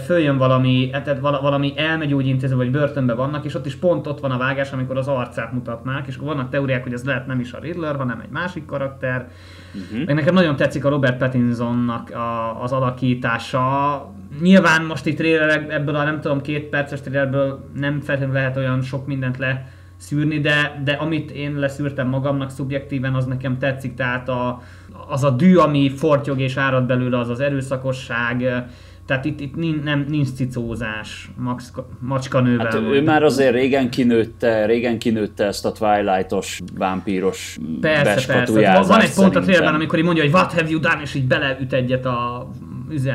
följön 0.05 0.37
valami, 0.37 0.91
e, 0.93 1.03
tehát 1.03 1.21
valami 1.21 1.73
elmegyógyintéző, 1.77 2.56
vagy 2.56 2.71
börtönbe 2.71 3.15
vannak, 3.15 3.44
és 3.44 3.55
ott 3.55 3.67
is 3.67 3.75
pont 3.75 4.06
ott 4.06 4.21
van 4.21 4.31
a 4.31 4.38
vágás, 4.38 4.73
amikor 4.73 4.97
az 4.97 5.09
arcát 5.09 5.53
mutatnák, 5.53 6.06
és 6.06 6.17
akkor 6.17 6.29
vannak 6.29 6.50
teóriák, 6.50 6.82
hogy 6.82 6.93
ez 6.93 7.05
lehet 7.05 7.27
nem 7.27 7.41
is 7.41 7.53
a 7.53 7.59
Riddler, 7.59 7.97
hanem 7.97 8.21
egy 8.21 8.31
másik 8.31 8.67
karakter. 8.67 9.29
Uh-huh. 9.75 10.06
Meg 10.06 10.15
nekem 10.15 10.35
nagyon 10.35 10.56
tetszik 10.56 10.85
a 10.85 10.88
Robert 10.88 11.19
Pattinsonnak 11.19 12.11
a, 12.11 12.62
az 12.62 12.73
alakítása. 12.73 14.06
Nyilván 14.41 14.85
most 14.85 15.06
itt 15.06 15.17
trailer, 15.17 15.67
ebből 15.69 15.94
a 15.94 16.05
nem 16.05 16.21
tudom, 16.21 16.41
két 16.41 16.69
perces 16.69 17.00
trailerből 17.00 17.71
nem 17.75 18.00
feltétlenül 18.00 18.35
lehet 18.35 18.56
olyan 18.56 18.82
sok 18.82 19.06
mindent 19.06 19.38
le 19.38 19.69
szűrni, 19.97 20.41
de, 20.41 20.81
de 20.85 20.93
amit 20.93 21.31
én 21.31 21.59
leszűrtem 21.59 22.09
magamnak 22.09 22.50
szubjektíven, 22.50 23.15
az 23.15 23.25
nekem 23.25 23.59
tetszik, 23.59 23.94
tehát 23.94 24.29
a, 24.29 24.62
az 25.09 25.25
a 25.25 25.31
dű, 25.31 25.56
ami 25.56 25.91
fortyog 25.91 26.41
és 26.41 26.56
árad 26.56 26.85
belőle, 26.85 27.19
az 27.19 27.29
az 27.29 27.41
erőszakosság, 27.41 28.67
tehát 29.11 29.25
itt, 29.25 29.41
itt 29.41 29.57
nincs, 29.57 29.83
nem, 29.83 30.07
nincs 30.09 30.29
cicózás 30.29 31.31
Max, 31.37 31.73
macskanővel. 31.99 32.65
Hát 32.65 32.75
ő 32.75 33.03
már 33.03 33.23
azért 33.23 33.53
régen 33.53 33.91
kinőtte, 33.91 34.67
régen 34.67 34.99
kinőtte 34.99 35.45
ezt 35.45 35.65
a 35.65 35.73
Twilight-os, 35.73 36.61
vámpíros 36.79 37.59
persze, 37.81 38.33
persze. 38.33 38.83
Van 38.87 39.01
egy 39.01 39.15
pont 39.15 39.37
a 39.37 39.41
trailerben, 39.41 39.75
amikor 39.75 39.99
így 39.99 40.05
mondja, 40.05 40.23
hogy 40.23 40.33
what 40.33 40.53
have 40.53 40.69
you 40.69 40.81
done, 40.81 41.01
és 41.03 41.15
így 41.15 41.27
beleüt 41.27 41.73
egyet 41.73 42.07
a 42.07 42.49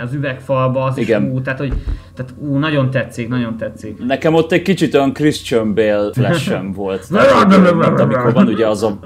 az 0.03 0.13
üvegfalba, 0.13 0.83
az 0.83 0.97
Igen. 0.97 1.23
is 1.23 1.29
ú, 1.29 1.41
tehát, 1.41 1.59
hogy, 1.59 1.73
tehát 2.15 2.33
ú, 2.37 2.57
nagyon 2.57 2.89
tetszik, 2.89 3.27
nagyon 3.27 3.57
tetszik. 3.57 4.05
Nekem 4.05 4.33
ott 4.33 4.51
egy 4.51 4.61
kicsit 4.61 4.93
olyan 4.93 5.13
Christian 5.13 5.73
Bale 5.73 6.13
flash 6.13 6.73
volt. 6.73 7.07
tehát, 7.11 7.53
amikor 7.99 8.33
van 8.33 8.47
ugye 8.47 8.67
az 8.67 8.83
a 8.83 8.99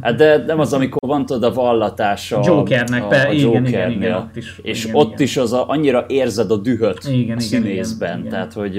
Hát 0.00 0.14
de 0.14 0.44
nem 0.46 0.60
az, 0.60 0.72
amikor 0.72 1.08
van 1.08 1.26
tudod 1.26 1.42
a 1.42 1.52
vallatás 1.52 2.32
a 2.32 2.40
Jokernek, 2.44 3.02
a, 3.02 3.28
a 3.28 3.32
igen, 3.32 3.66
igen, 3.66 3.90
igen, 3.90 4.14
ott 4.14 4.36
is. 4.36 4.58
És 4.62 4.84
igen, 4.84 4.96
ott 4.96 5.06
igen. 5.12 5.22
is 5.22 5.36
az 5.36 5.52
a, 5.52 5.68
annyira 5.68 6.04
érzed 6.08 6.50
a 6.50 6.56
dühöt 6.56 7.08
igen, 7.08 7.36
a 7.36 7.40
színészben, 7.40 8.08
igen, 8.08 8.18
igen. 8.18 8.32
tehát 8.32 8.52
hogy 8.52 8.78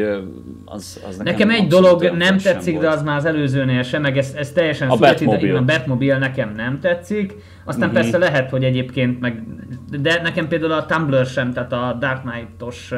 az, 0.65 1.01
az 1.09 1.17
nekem, 1.17 1.47
nekem 1.47 1.49
egy 1.49 1.67
dolog 1.67 2.03
nem 2.17 2.38
tetszik, 2.38 2.73
volt. 2.73 2.85
de 2.85 2.91
az 2.91 3.03
már 3.03 3.17
az 3.17 3.25
előzőnél 3.25 3.83
sem, 3.83 4.01
meg 4.01 4.17
ez, 4.17 4.33
ez 4.38 4.51
teljesen 4.51 4.89
a 4.89 4.95
Batmobile. 4.95 5.57
a 5.57 5.63
Batmobile 5.63 6.17
nekem 6.17 6.53
nem 6.55 6.79
tetszik, 6.79 7.35
aztán 7.65 7.89
uh-huh. 7.89 8.01
persze 8.01 8.17
lehet, 8.17 8.49
hogy 8.49 8.63
egyébként 8.63 9.19
meg, 9.19 9.43
de 10.01 10.21
nekem 10.21 10.47
például 10.47 10.71
a 10.71 10.85
Tumblr 10.85 11.25
sem, 11.25 11.53
tehát 11.53 11.73
a 11.73 11.97
Dark 11.99 12.21
Knight-os 12.21 12.93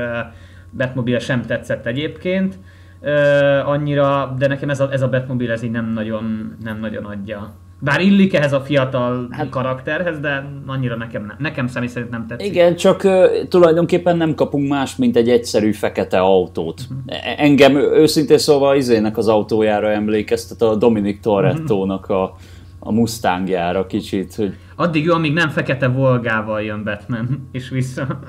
Batmobile 0.77 1.19
sem 1.19 1.41
tetszett 1.41 1.85
egyébként, 1.85 2.55
uh, 3.01 3.69
annyira, 3.69 4.35
de 4.37 4.47
nekem 4.47 4.69
ez 4.69 4.79
a, 4.79 4.91
ez 4.91 5.01
a 5.01 5.09
Batmobile 5.09 5.53
ez 5.53 5.63
így 5.63 5.71
nem 5.71 5.93
nagyon, 5.93 6.55
nem 6.63 6.79
nagyon 6.79 7.05
adja 7.05 7.53
bár 7.83 8.01
illik 8.01 8.33
ehhez 8.33 8.53
a 8.53 8.61
fiatal 8.61 9.27
hát, 9.31 9.49
karakterhez, 9.49 10.19
de 10.19 10.49
annyira 10.65 10.95
nekem, 10.95 11.25
nem, 11.25 11.35
nekem 11.39 11.67
személy 11.67 11.89
szerint 11.89 12.11
nem 12.11 12.27
tetszik. 12.27 12.47
Igen, 12.47 12.75
csak 12.75 13.03
uh, 13.03 13.47
tulajdonképpen 13.47 14.17
nem 14.17 14.35
kapunk 14.35 14.69
más, 14.69 14.95
mint 14.95 15.15
egy 15.15 15.29
egyszerű 15.29 15.71
fekete 15.71 16.19
autót. 16.19 16.81
Uh-huh. 16.81 17.41
Engem 17.41 17.75
őszintén 17.75 18.37
szóval 18.37 18.75
izének 18.75 19.17
az 19.17 19.27
autójára 19.27 19.89
emlékeztet 19.89 20.61
a 20.61 20.75
Dominic 20.75 21.21
Toretto-nak 21.21 22.09
a, 22.09 22.35
a 22.79 22.91
Mustangjára 22.91 23.85
kicsit. 23.85 24.35
Hogy... 24.35 24.55
Addig 24.75 25.03
jó, 25.03 25.13
amíg 25.13 25.33
nem 25.33 25.49
fekete 25.49 25.87
volgával 25.87 26.61
jön 26.61 26.83
Batman, 26.83 27.49
és 27.51 27.69
vissza. 27.69 28.19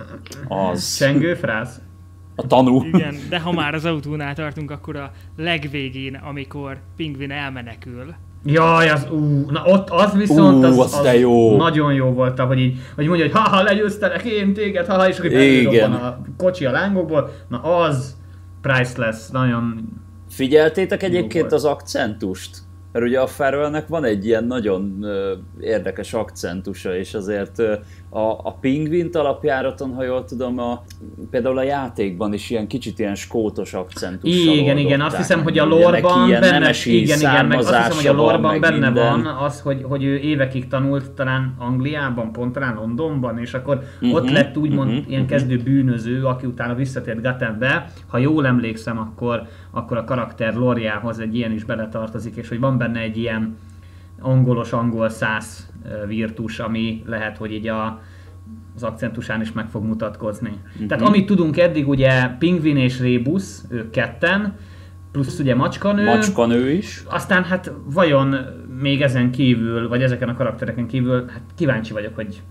Az. 0.48 0.96
Csengő 0.96 1.34
frász. 1.34 1.80
A 2.36 2.46
tanú. 2.46 2.84
Igen, 2.84 3.14
de 3.28 3.40
ha 3.40 3.52
már 3.52 3.74
az 3.74 3.84
autónál 3.84 4.34
tartunk, 4.34 4.70
akkor 4.70 4.96
a 4.96 5.10
legvégén, 5.36 6.14
amikor 6.14 6.78
Pingvin 6.96 7.30
elmenekül, 7.30 8.14
Jaj, 8.44 8.88
az 8.88 9.06
ú, 9.10 9.50
na 9.50 9.62
ott 9.64 9.90
az 9.90 10.12
viszont 10.12 10.64
ú, 10.64 10.80
az, 10.80 10.94
az 10.94 11.14
jó. 11.20 11.56
nagyon 11.56 11.92
jó 11.94 12.06
volt, 12.06 12.38
hogy 12.38 12.58
így, 12.58 12.78
hogy 12.94 13.06
mondja, 13.06 13.24
hogy 13.24 13.34
haha, 13.34 13.62
legyőztelek 13.62 14.24
én 14.24 14.54
téged, 14.54 14.86
haha, 14.86 15.08
és 15.08 15.18
akkor 15.18 15.32
Igen. 15.32 15.92
a 15.92 16.18
kocsi 16.36 16.64
a 16.64 16.70
lángokból, 16.70 17.30
na 17.48 17.58
az 17.62 18.16
priceless, 18.60 19.28
nagyon 19.30 19.88
Figyeltétek 20.28 21.02
egyébként 21.02 21.52
az 21.52 21.64
akcentust? 21.64 22.50
mert 22.92 23.04
ugye 23.04 23.20
a 23.20 23.26
Farrellnek 23.26 23.88
van 23.88 24.04
egy 24.04 24.26
ilyen 24.26 24.44
nagyon 24.44 24.98
ö, 25.02 25.32
érdekes 25.60 26.14
akcentusa, 26.14 26.96
és 26.96 27.14
azért 27.14 27.58
ö, 27.58 27.74
a, 28.14 28.30
a 28.42 28.56
pingvint 28.60 29.16
alapjáraton, 29.16 29.94
ha 29.94 30.02
jól 30.02 30.24
tudom, 30.24 30.58
a, 30.58 30.82
például 31.30 31.58
a 31.58 31.62
játékban 31.62 32.32
is 32.32 32.50
ilyen 32.50 32.66
kicsit 32.66 32.98
ilyen 32.98 33.14
skótos 33.14 33.74
akcentussal 33.74 34.54
Igen, 34.54 34.78
igen, 34.78 35.00
azt 35.00 35.16
hiszem, 35.16 35.42
hogy 35.42 35.58
a 35.58 35.64
lorban 35.64 36.30
benne, 36.30 36.70
igen, 36.84 37.18
igen, 37.18 37.46
meg 37.46 37.58
azt 37.58 37.74
hiszem, 37.76 37.96
hogy 37.96 38.06
a 38.06 38.12
lorban 38.12 38.60
benne 38.60 38.90
minden. 38.90 39.22
van 39.22 39.26
az, 39.26 39.60
hogy, 39.60 39.82
hogy 39.82 40.04
ő 40.04 40.16
évekig 40.16 40.68
tanult 40.68 41.10
talán 41.10 41.54
Angliában, 41.58 42.32
pont 42.32 42.52
talán 42.52 42.74
Londonban, 42.74 43.38
és 43.38 43.54
akkor 43.54 43.82
uh-huh, 44.00 44.14
ott 44.14 44.30
lett 44.30 44.56
úgymond 44.56 44.90
uh-huh, 44.90 45.10
ilyen 45.10 45.26
kezdő 45.26 45.56
bűnöző, 45.56 46.24
aki 46.24 46.46
utána 46.46 46.74
visszatért 46.74 47.22
Gothambe. 47.22 47.92
Ha 48.06 48.18
jól 48.18 48.46
emlékszem, 48.46 48.98
akkor, 48.98 49.42
akkor 49.70 49.96
a 49.96 50.04
karakter 50.04 50.54
lorjához 50.54 51.18
egy 51.18 51.36
ilyen 51.36 51.52
is 51.52 51.64
beletartozik, 51.64 52.36
és 52.36 52.48
hogy 52.48 52.60
van 52.60 52.78
benne 52.78 53.00
egy 53.00 53.16
ilyen 53.16 53.56
angolos 54.20 54.72
angol 54.72 55.08
száz 55.08 55.71
virtus, 56.06 56.58
ami 56.58 57.02
lehet, 57.06 57.36
hogy 57.36 57.52
így 57.52 57.68
a, 57.68 58.00
az 58.74 58.82
akcentusán 58.82 59.40
is 59.40 59.52
meg 59.52 59.68
fog 59.68 59.84
mutatkozni. 59.84 60.50
Uh-huh. 60.50 60.86
Tehát 60.86 61.06
amit 61.06 61.26
tudunk 61.26 61.58
eddig, 61.58 61.88
ugye 61.88 62.28
Pingvin 62.38 62.76
és 62.76 63.00
Rebus, 63.00 63.44
ők 63.70 63.90
ketten, 63.90 64.56
plusz 65.12 65.38
ugye 65.38 65.54
Macskanő. 65.54 66.04
Macskanő 66.04 66.70
is. 66.70 67.02
Aztán 67.08 67.44
hát 67.44 67.72
vajon 67.84 68.36
még 68.80 69.02
ezen 69.02 69.30
kívül, 69.30 69.88
vagy 69.88 70.02
ezeken 70.02 70.28
a 70.28 70.36
karaktereken 70.36 70.86
kívül, 70.86 71.28
hát 71.28 71.42
kíváncsi 71.54 71.92
vagyok, 71.92 72.14
hogy 72.14 72.42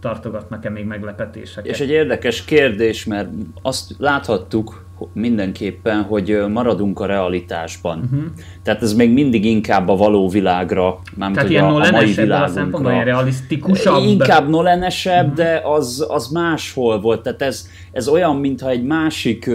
tartogatnak-e 0.00 0.70
még 0.70 0.84
meglepetéseket. 0.84 1.70
És 1.70 1.80
egy 1.80 1.90
érdekes 1.90 2.44
kérdés, 2.44 3.04
mert 3.04 3.28
azt 3.62 3.94
láthattuk 3.98 4.84
mindenképpen, 5.12 6.02
hogy 6.02 6.44
maradunk 6.52 7.00
a 7.00 7.06
realitásban. 7.06 7.98
Uh-huh. 7.98 8.24
Tehát 8.62 8.82
ez 8.82 8.94
még 8.94 9.12
mindig 9.12 9.44
inkább 9.44 9.88
a 9.88 9.96
való 9.96 10.28
világra, 10.28 10.98
nem 11.16 11.32
Tehát 11.32 11.50
ilyen 11.50 11.64
a, 11.64 11.74
a 11.74 11.90
mai 11.90 12.12
világunkra. 12.12 12.92
Ilyen 12.92 13.04
realisztikusabb. 13.04 14.02
Inkább 14.02 14.48
nolenesebb, 14.48 15.24
uh-huh. 15.24 15.36
de 15.36 15.60
az, 15.64 16.06
az 16.08 16.28
máshol 16.28 17.00
volt. 17.00 17.22
Tehát 17.22 17.42
ez, 17.42 17.68
ez 17.92 18.08
olyan, 18.08 18.36
mintha 18.36 18.68
egy 18.68 18.84
másik 18.84 19.50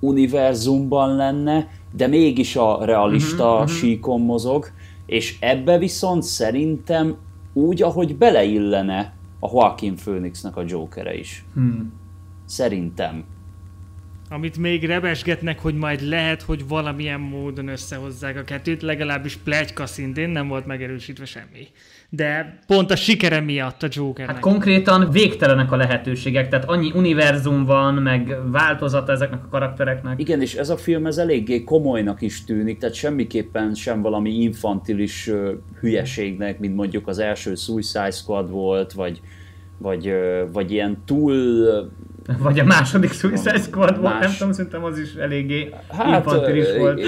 univerzumban 0.00 1.16
lenne, 1.16 1.68
de 1.96 2.06
mégis 2.06 2.56
a 2.56 2.84
realista 2.84 3.52
uh-huh. 3.52 3.68
síkon 3.68 4.20
mozog, 4.20 4.66
és 5.06 5.36
ebbe 5.40 5.78
viszont 5.78 6.22
szerintem 6.22 7.16
úgy, 7.52 7.82
ahogy 7.82 8.16
beleillene 8.16 9.14
a 9.40 9.48
Joaquin 9.52 9.94
Phoenixnek 9.94 10.56
a 10.56 10.62
Jokere 10.66 11.18
is. 11.18 11.44
Hmm. 11.54 11.92
Szerintem. 12.44 13.24
Amit 14.32 14.58
még 14.58 14.84
rebesgetnek, 14.84 15.58
hogy 15.58 15.74
majd 15.74 16.00
lehet, 16.00 16.42
hogy 16.42 16.68
valamilyen 16.68 17.20
módon 17.20 17.68
összehozzák 17.68 18.36
a 18.36 18.42
kettőt, 18.42 18.82
legalábbis 18.82 19.36
plegyka 19.36 19.86
szintén 19.86 20.28
nem 20.28 20.48
volt 20.48 20.66
megerősítve 20.66 21.24
semmi 21.24 21.68
de 22.14 22.58
pont 22.66 22.90
a 22.90 22.96
sikere 22.96 23.40
miatt 23.40 23.82
a 23.82 23.88
joker 23.90 24.26
Hát 24.26 24.38
konkrétan 24.38 25.10
végtelenek 25.10 25.72
a 25.72 25.76
lehetőségek, 25.76 26.48
tehát 26.48 26.68
annyi 26.68 26.92
univerzum 26.94 27.64
van, 27.64 27.94
meg 27.94 28.36
változata 28.50 29.12
ezeknek 29.12 29.44
a 29.44 29.48
karaktereknek. 29.48 30.20
Igen, 30.20 30.40
és 30.40 30.54
ez 30.54 30.70
a 30.70 30.76
film 30.76 31.06
ez 31.06 31.18
eléggé 31.18 31.64
komolynak 31.64 32.22
is 32.22 32.44
tűnik, 32.44 32.78
tehát 32.78 32.94
semmiképpen 32.94 33.74
sem 33.74 34.02
valami 34.02 34.30
infantilis 34.30 35.30
hülyeségnek, 35.80 36.58
mint 36.58 36.74
mondjuk 36.74 37.08
az 37.08 37.18
első 37.18 37.54
Suicide 37.54 38.10
Squad 38.10 38.50
volt, 38.50 38.92
vagy, 38.92 39.20
vagy, 39.78 40.12
vagy 40.52 40.72
ilyen 40.72 41.02
túl 41.04 41.66
vagy 42.38 42.58
a 42.58 42.64
második 42.64 43.12
Suicide 43.12 43.58
Squad 43.58 44.00
volt, 44.00 44.18
nem 44.18 44.32
tudom, 44.38 44.52
szerintem 44.52 44.84
az 44.84 44.98
is 44.98 45.14
eléggé 45.14 45.74
hát, 45.88 46.24
infantilis 46.24 46.66
volt. 46.78 47.00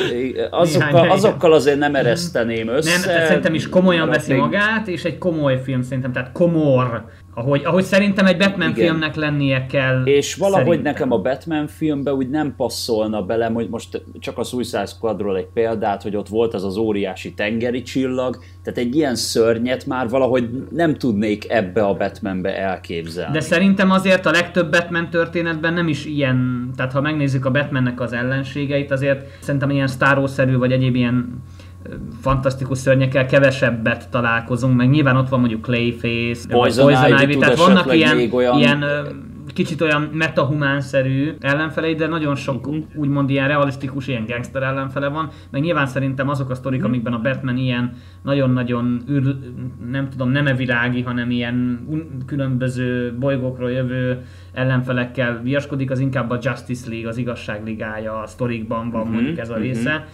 Azokkal, 0.51 1.11
azokkal 1.11 1.53
azért 1.53 1.79
nem 1.79 1.95
ereszteném 1.95 2.69
össze. 2.69 3.13
Nem, 3.13 3.27
szerintem 3.27 3.55
is 3.55 3.69
komolyan 3.69 4.09
veszi 4.09 4.35
magát, 4.35 4.89
és 4.89 5.05
egy 5.05 5.19
komoly 5.19 5.61
film 5.65 5.83
szerintem, 5.83 6.13
tehát 6.13 6.33
komor 6.33 7.05
ahogy, 7.35 7.65
ahogy 7.65 7.85
szerintem 7.85 8.27
egy 8.27 8.37
Batman 8.37 8.69
Igen. 8.69 8.87
filmnek 8.87 9.15
lennie 9.15 9.67
kell. 9.67 10.03
És 10.05 10.35
valahogy 10.35 10.65
szerintem. 10.65 10.93
nekem 10.93 11.13
a 11.13 11.19
Batman 11.19 11.67
filmbe 11.67 12.15
úgy 12.15 12.31
nem 12.31 12.55
passzolna 12.57 13.23
bele, 13.23 13.47
hogy 13.47 13.69
most 13.69 14.03
csak 14.19 14.39
a 14.39 14.43
Suicide 14.43 14.87
Squadról 14.87 15.37
egy 15.37 15.49
példát, 15.55 16.03
hogy 16.03 16.17
ott 16.17 16.29
volt 16.29 16.55
az 16.55 16.65
az 16.65 16.77
óriási 16.77 17.35
tengeri 17.35 17.83
csillag, 17.83 18.39
tehát 18.63 18.79
egy 18.79 18.97
ilyen 18.97 19.15
szörnyet 19.15 19.87
már 19.87 20.09
valahogy 20.09 20.49
nem 20.71 20.95
tudnék 20.95 21.51
ebbe 21.51 21.85
a 21.85 21.95
Batmanbe 21.95 22.59
elképzelni. 22.59 23.33
De 23.33 23.41
szerintem 23.41 23.91
azért 23.91 24.27
a 24.27 24.31
legtöbb 24.31 24.71
Batman 24.71 25.11
történetben 25.11 25.73
nem 25.73 25.89
is 25.89 26.05
ilyen, 26.05 26.71
tehát 26.77 26.93
ha 26.93 27.01
megnézzük 27.01 27.45
a 27.45 27.51
Batmannek 27.51 28.01
az 28.01 28.13
ellenségeit, 28.13 28.91
azért 28.91 29.27
szerintem 29.41 29.71
ilyen 29.71 29.87
Star 29.87 30.29
szerű 30.29 30.57
vagy 30.57 30.73
egyéb 30.73 30.95
ilyen 30.95 31.43
fantasztikus 32.21 32.79
szörnyekkel 32.79 33.27
kevesebbet 33.27 34.09
találkozunk, 34.09 34.77
meg 34.77 34.91
nyilván 34.91 35.17
ott 35.17 35.29
van 35.29 35.41
mondjuk 35.41 35.63
Clayface, 35.63 36.49
Poison, 36.49 36.85
Poison 36.85 37.21
Ivy, 37.23 37.37
tehát 37.37 37.59
vannak 37.59 37.95
ilyen, 37.95 38.31
olyan... 38.33 38.59
ilyen 38.59 38.85
kicsit 39.55 39.81
olyan 39.81 40.03
metahumánszerű 40.13 41.33
ellenfelei, 41.41 41.95
de 41.95 42.07
nagyon 42.07 42.35
sok 42.35 42.69
úgymond 42.95 43.31
ilyen 43.31 43.49
realisztikus, 43.49 44.09
ilyen 44.09 44.25
gangster 44.27 44.63
ellenfele 44.63 45.09
van, 45.09 45.31
meg 45.51 45.63
nyilván 45.63 45.87
szerintem 45.87 46.29
azok 46.29 46.51
a 46.51 46.55
sztorik, 46.55 46.79
uh-huh. 46.79 46.93
amikben 46.93 47.13
a 47.13 47.21
Batman 47.21 47.57
ilyen 47.57 47.93
nagyon-nagyon 48.23 49.03
űr, 49.11 49.37
nem 49.91 50.09
tudom, 50.11 50.31
nem 50.31 50.47
evilági, 50.47 51.03
hanem 51.03 51.31
ilyen 51.31 51.87
különböző 52.27 53.17
bolygókról 53.19 53.71
jövő 53.71 54.23
ellenfelekkel 54.53 55.41
viaskodik, 55.43 55.91
az 55.91 55.99
inkább 55.99 56.31
a 56.31 56.39
Justice 56.43 56.89
League, 56.89 57.09
az 57.09 57.17
igazságligája 57.17 58.21
a 58.21 58.27
sztorikban 58.27 58.91
van 58.91 59.01
uh-huh. 59.01 59.15
mondjuk 59.15 59.39
ez 59.39 59.51
a 59.51 59.57
része. 59.57 59.95
Uh-huh 59.95 60.05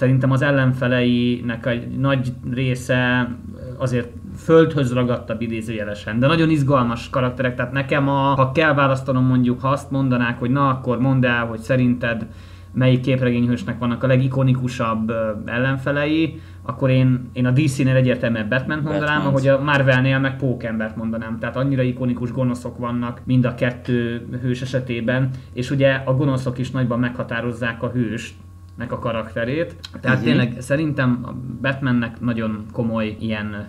Szerintem 0.00 0.30
az 0.30 0.42
ellenfeleinek 0.42 1.66
egy 1.66 1.88
nagy 1.98 2.32
része 2.52 3.30
azért 3.78 4.08
földhöz 4.36 4.92
ragadtabb 4.92 5.40
idézőjelesen, 5.40 6.18
de 6.18 6.26
nagyon 6.26 6.50
izgalmas 6.50 7.10
karakterek, 7.10 7.54
tehát 7.54 7.72
nekem 7.72 8.08
a, 8.08 8.34
ha 8.34 8.52
kell 8.52 8.74
választanom 8.74 9.24
mondjuk, 9.24 9.60
ha 9.60 9.68
azt 9.68 9.90
mondanák, 9.90 10.38
hogy 10.38 10.50
na 10.50 10.68
akkor 10.68 10.98
mondd 10.98 11.26
el, 11.26 11.46
hogy 11.46 11.58
szerinted 11.58 12.26
melyik 12.72 13.00
képregényhősnek 13.00 13.78
vannak 13.78 14.02
a 14.02 14.06
legikonikusabb 14.06 15.12
ellenfelei, 15.44 16.40
akkor 16.62 16.90
én, 16.90 17.30
én 17.32 17.46
a 17.46 17.50
DC-nél 17.50 17.96
egyértelműen 17.96 18.48
Batman 18.48 18.80
mondanám, 18.82 19.26
ahogy 19.26 19.48
a 19.48 19.62
Marvelnél 19.62 20.18
meg 20.18 20.36
Pókembert 20.36 20.96
mondanám. 20.96 21.38
Tehát 21.38 21.56
annyira 21.56 21.82
ikonikus 21.82 22.32
gonoszok 22.32 22.78
vannak 22.78 23.20
mind 23.24 23.44
a 23.44 23.54
kettő 23.54 24.26
hős 24.42 24.62
esetében, 24.62 25.30
és 25.52 25.70
ugye 25.70 25.92
a 26.04 26.14
gonoszok 26.14 26.58
is 26.58 26.70
nagyban 26.70 26.98
meghatározzák 26.98 27.82
a 27.82 27.90
hőst, 27.90 28.34
nek 28.80 28.92
a 28.92 28.98
karakterét. 28.98 29.74
Tehát 30.00 30.16
uh-huh. 30.16 30.22
tényleg 30.22 30.56
szerintem 30.58 31.20
a 31.22 31.32
Batmannek 31.60 32.20
nagyon 32.20 32.66
komoly 32.72 33.16
ilyen 33.18 33.66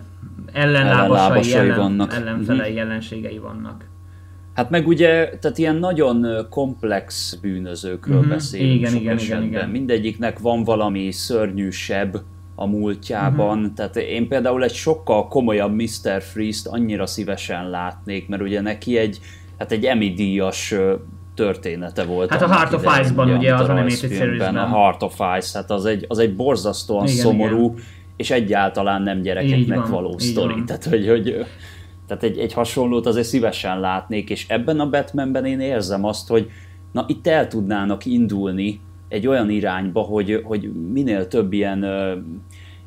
ellenlábasai, 0.52 1.52
ellen, 1.52 1.76
vannak. 1.76 2.12
ellenfelei, 2.14 2.70
uh-huh. 2.70 2.80
ellenségei 2.80 3.38
vannak. 3.38 3.84
Hát 4.54 4.70
meg 4.70 4.86
ugye, 4.86 5.38
tehát 5.40 5.58
ilyen 5.58 5.76
nagyon 5.76 6.26
komplex 6.50 7.34
bűnözőkről 7.34 8.16
uh-huh. 8.16 8.32
beszélünk 8.32 8.74
igen, 8.74 8.94
igen, 8.94 9.18
igen, 9.18 9.42
igen. 9.42 9.68
Mindegyiknek 9.68 10.38
van 10.38 10.64
valami 10.64 11.10
szörnyűsebb 11.10 12.22
a 12.54 12.66
múltjában. 12.66 13.58
Uh-huh. 13.58 13.74
Tehát 13.74 13.96
én 13.96 14.28
például 14.28 14.64
egy 14.64 14.74
sokkal 14.74 15.28
komolyabb 15.28 15.74
Mr. 15.74 16.22
Freeze-t 16.22 16.66
annyira 16.66 17.06
szívesen 17.06 17.70
látnék, 17.70 18.28
mert 18.28 18.42
ugye 18.42 18.60
neki 18.60 18.96
egy, 18.96 19.20
hát 19.58 19.72
egy 19.72 19.84
Emmy 19.84 20.12
díjas 20.12 20.74
története 21.34 22.04
volt. 22.04 22.30
Hát 22.30 22.42
a 22.42 22.54
Heart 22.54 22.72
of 22.72 22.98
Ice-ban 23.00 23.30
ugye 23.30 23.54
az 23.54 23.68
animated 23.68 24.12
series 24.12 24.40
A 24.40 24.66
Heart 24.66 25.02
of 25.02 25.20
Ice, 25.38 25.58
hát 25.58 25.70
az 25.70 25.84
egy, 25.84 26.04
az 26.08 26.18
egy 26.18 26.36
borzasztóan 26.36 27.04
igen, 27.06 27.16
szomorú, 27.16 27.64
igen. 27.64 27.84
és 28.16 28.30
egyáltalán 28.30 29.02
nem 29.02 29.20
gyerekeknek 29.20 29.80
van, 29.80 29.90
való 29.90 30.18
sztori. 30.18 30.64
Tehát, 30.64 30.84
hogy, 30.84 31.08
hogy, 31.08 31.46
tehát 32.06 32.22
egy, 32.22 32.38
egy 32.38 32.52
hasonlót 32.52 33.06
azért 33.06 33.26
szívesen 33.26 33.80
látnék, 33.80 34.30
és 34.30 34.46
ebben 34.48 34.80
a 34.80 34.88
Batmanben 34.88 35.44
én 35.44 35.60
érzem 35.60 36.04
azt, 36.04 36.28
hogy 36.28 36.50
na 36.92 37.04
itt 37.08 37.26
el 37.26 37.48
tudnának 37.48 38.06
indulni 38.06 38.80
egy 39.08 39.26
olyan 39.26 39.50
irányba, 39.50 40.00
hogy, 40.00 40.40
hogy 40.44 40.72
minél 40.92 41.28
több 41.28 41.52
ilyen 41.52 41.84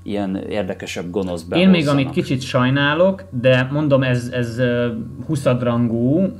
ilyen 0.05 0.35
érdekesebb 0.35 1.09
gonosz 1.09 1.43
behozzanak. 1.43 1.75
Én 1.75 1.81
még 1.81 1.87
amit 1.87 2.09
kicsit 2.09 2.41
sajnálok, 2.41 3.23
de 3.29 3.67
mondom, 3.71 4.03
ez, 4.03 4.29
ez 4.33 4.61
huszadrangú, 5.25 6.33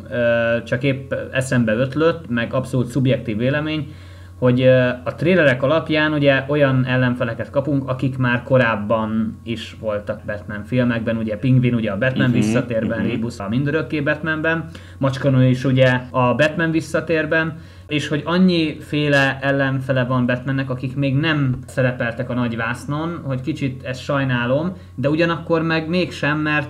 csak 0.64 0.84
épp 0.84 1.14
eszembe 1.32 1.74
ötlött, 1.74 2.30
meg 2.30 2.54
abszolút 2.54 2.88
szubjektív 2.88 3.38
vélemény, 3.38 3.94
hogy 4.40 4.62
a 5.04 5.16
trélerek 5.16 5.64
alapján 5.64 6.14
ugye 6.14 6.44
olyan 6.48 6.86
ellenfeleket 6.86 7.50
kapunk, 7.50 7.90
akik 7.90 8.18
már 8.18 8.44
korábban 8.44 9.40
is 9.44 9.76
voltak 9.80 10.22
Batman 10.26 10.64
filmekben, 10.64 11.18
ugye 11.18 11.38
Pingvin 11.38 11.74
ugye 11.74 11.92
a 11.92 11.98
Batman 11.98 12.30
uh-huh, 12.30 12.44
visszatérben, 12.44 12.98
uh-huh. 12.98 13.12
Rebus 13.12 13.40
a 13.40 13.50
mindörökké 13.50 14.00
Batmanben, 14.00 14.70
Macskanő 14.98 15.48
is 15.48 15.64
ugye 15.64 16.02
a 16.10 16.36
Batman 16.36 16.72
visszatérben, 16.72 17.58
és 17.88 18.08
hogy 18.08 18.22
annyi 18.26 18.78
féle 18.80 19.40
ellenfele 19.42 20.04
van 20.04 20.26
Batmannek, 20.26 20.70
akik 20.70 20.96
még 20.96 21.16
nem 21.16 21.58
szerepeltek 21.68 22.30
a 22.30 22.34
nagy 22.34 22.56
vásznon, 22.56 23.22
hogy 23.24 23.42
kicsit 23.42 23.84
ezt 23.84 24.02
sajnálom, 24.02 24.74
de 24.96 25.10
ugyanakkor 25.10 25.62
meg 25.62 25.90
mégsem, 25.90 26.40
mert 26.40 26.70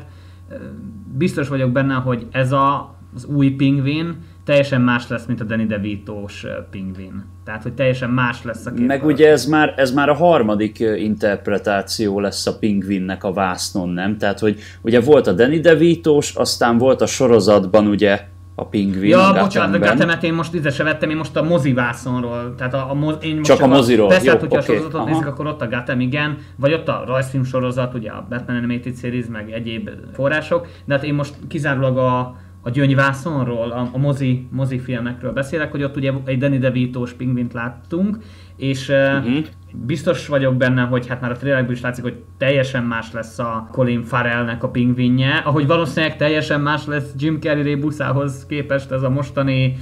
biztos 1.18 1.48
vagyok 1.48 1.72
benne, 1.72 1.94
hogy 1.94 2.28
ez 2.32 2.52
a, 2.52 2.96
az 3.16 3.26
új 3.26 3.50
pingvin 3.50 4.16
teljesen 4.46 4.82
más 4.82 5.08
lesz, 5.08 5.26
mint 5.26 5.42
a 5.42 5.44
Danny 5.44 5.68
DeVito-s 5.68 6.48
pingvin. 6.72 7.24
Tehát, 7.46 7.64
hogy 7.64 7.74
teljesen 7.74 8.10
más 8.10 8.44
lesz 8.44 8.66
a 8.66 8.74
két 8.74 8.88
Meg 8.88 9.06
ugye 9.06 9.30
ez 9.30 9.46
már, 9.46 9.74
ez 9.78 9.92
már 9.92 10.10
a 10.10 10.14
harmadik 10.14 10.80
interpretáció 10.80 12.20
lesz 12.20 12.48
a 12.48 12.58
pingvinnek 12.58 13.24
a 13.24 13.34
vásznon, 13.34 13.90
nem? 13.90 14.18
Tehát, 14.18 14.40
hogy 14.40 14.60
ugye 14.82 15.02
volt 15.02 15.28
a 15.28 15.34
Danny 15.34 15.62
DeVito-s, 15.62 16.36
aztán 16.36 16.78
volt 16.78 17.02
a 17.02 17.06
sorozatban 17.06 17.88
ugye 17.88 18.28
a 18.56 18.68
pingvin. 18.68 19.10
Ja, 19.10 19.34
a 19.34 19.44
bocsánat, 19.44 19.76
a 19.76 19.80
Gatemet 19.80 20.24
én 20.24 20.34
most 20.34 20.54
ide 20.54 20.70
se 20.70 20.84
vettem, 20.84 21.10
én 21.10 21.18
most 21.18 21.36
a 21.36 21.44
mozivászonról. 21.44 22.56
Tehát 22.58 22.74
a, 22.74 22.90
a 22.90 22.94
moz, 22.94 23.18
én 23.22 23.36
most 23.36 23.48
csak, 23.48 23.58
csak 23.58 23.66
a 23.66 23.70
moziról. 23.70 24.08
Persze, 24.08 24.32
Jó, 24.32 24.38
hogyha 24.38 24.58
okay. 24.58 24.60
a 24.60 24.80
sorozatot 24.80 25.06
nézzük, 25.06 25.26
akkor 25.26 25.48
ott 25.48 25.62
a 25.62 25.68
Gatem, 25.68 26.00
igen. 26.00 26.38
Vagy 26.56 26.74
ott 26.74 26.88
a 26.88 27.04
rajzfilm 27.08 27.44
sorozat, 27.44 27.94
ugye 27.94 28.10
a 28.10 28.26
Batman 28.30 28.56
Animated 28.56 28.98
Series, 28.98 29.26
meg 29.32 29.52
egyéb 29.52 29.90
források. 30.14 30.68
De 30.86 30.94
hát 30.94 31.04
én 31.04 31.14
most 31.14 31.34
kizárólag 31.48 31.98
a, 31.98 32.20
a 32.62 32.70
gyöngyvászonról, 32.70 33.72
a, 33.72 33.90
a 33.92 33.98
mozi, 33.98 34.48
mozi 34.52 34.80
filmekről 34.80 35.32
beszélek, 35.32 35.72
hogy 35.72 35.84
ott 35.84 35.96
ugye 35.96 36.12
egy 36.26 36.38
Danny 36.38 36.60
DeVito-s 36.60 37.14
pingvint 37.14 37.54
láttunk, 37.54 38.18
és 38.58 38.90
uh-huh. 38.90 39.46
Biztos 39.86 40.28
vagyok 40.28 40.56
benne, 40.56 40.82
hogy 40.82 41.08
hát 41.08 41.22
már 41.22 41.32
a 41.32 41.36
trailerből 41.36 41.72
is 41.72 41.82
látszik, 41.82 42.04
hogy 42.04 42.24
teljesen 42.38 42.84
más 42.84 43.12
lesz 43.12 43.40
a 43.40 43.68
Colin 43.72 44.04
Farrellnek 44.04 44.64
a 44.64 44.70
pingvinje, 44.70 45.36
ahogy 45.36 45.68
valószínűleg 45.68 46.18
teljesen 46.18 46.62
más 46.62 46.86
lesz 46.86 47.14
Jim 47.18 47.40
Carrey 47.40 47.64
rébuszához 47.64 48.46
képest 48.46 48.92
ez 48.92 49.02
a 49.02 49.10
mostani 49.10 49.78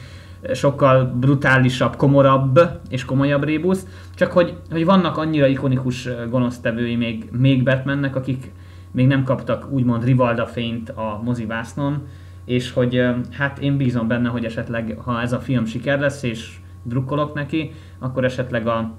sokkal 0.54 1.06
brutálisabb, 1.20 1.96
komorabb 1.96 2.60
és 2.90 3.06
komolyabb 3.06 3.44
rébusz, 3.44 3.88
csak 4.16 4.32
hogy, 4.32 4.58
hogy 4.72 4.86
vannak 4.86 5.18
annyira 5.18 5.48
ikonikus 5.48 6.10
gonosztevői 6.30 6.96
még, 6.96 7.30
még 7.32 7.64
Batmannek, 7.64 8.16
akik 8.16 8.52
még 8.92 9.08
nem 9.08 9.24
kaptak 9.24 9.72
úgymond 9.72 10.04
Rivalda 10.04 10.46
fényt 10.46 10.90
a 10.90 11.22
mozivásznon, 11.24 12.08
és 12.46 12.72
hogy 12.72 13.02
hát 13.32 13.60
én 13.60 13.78
bízom 13.78 14.08
benne, 14.08 14.30
hogy 14.30 14.46
esetleg 14.46 14.98
ha 15.04 15.22
ez 15.22 15.34
a 15.34 15.40
film 15.40 15.66
siker 15.66 16.00
lesz, 16.00 16.24
és 16.24 16.58
drukkolok 16.84 17.34
neki, 17.34 17.72
akkor 18.00 18.24
esetleg 18.24 18.68
a 18.68 18.92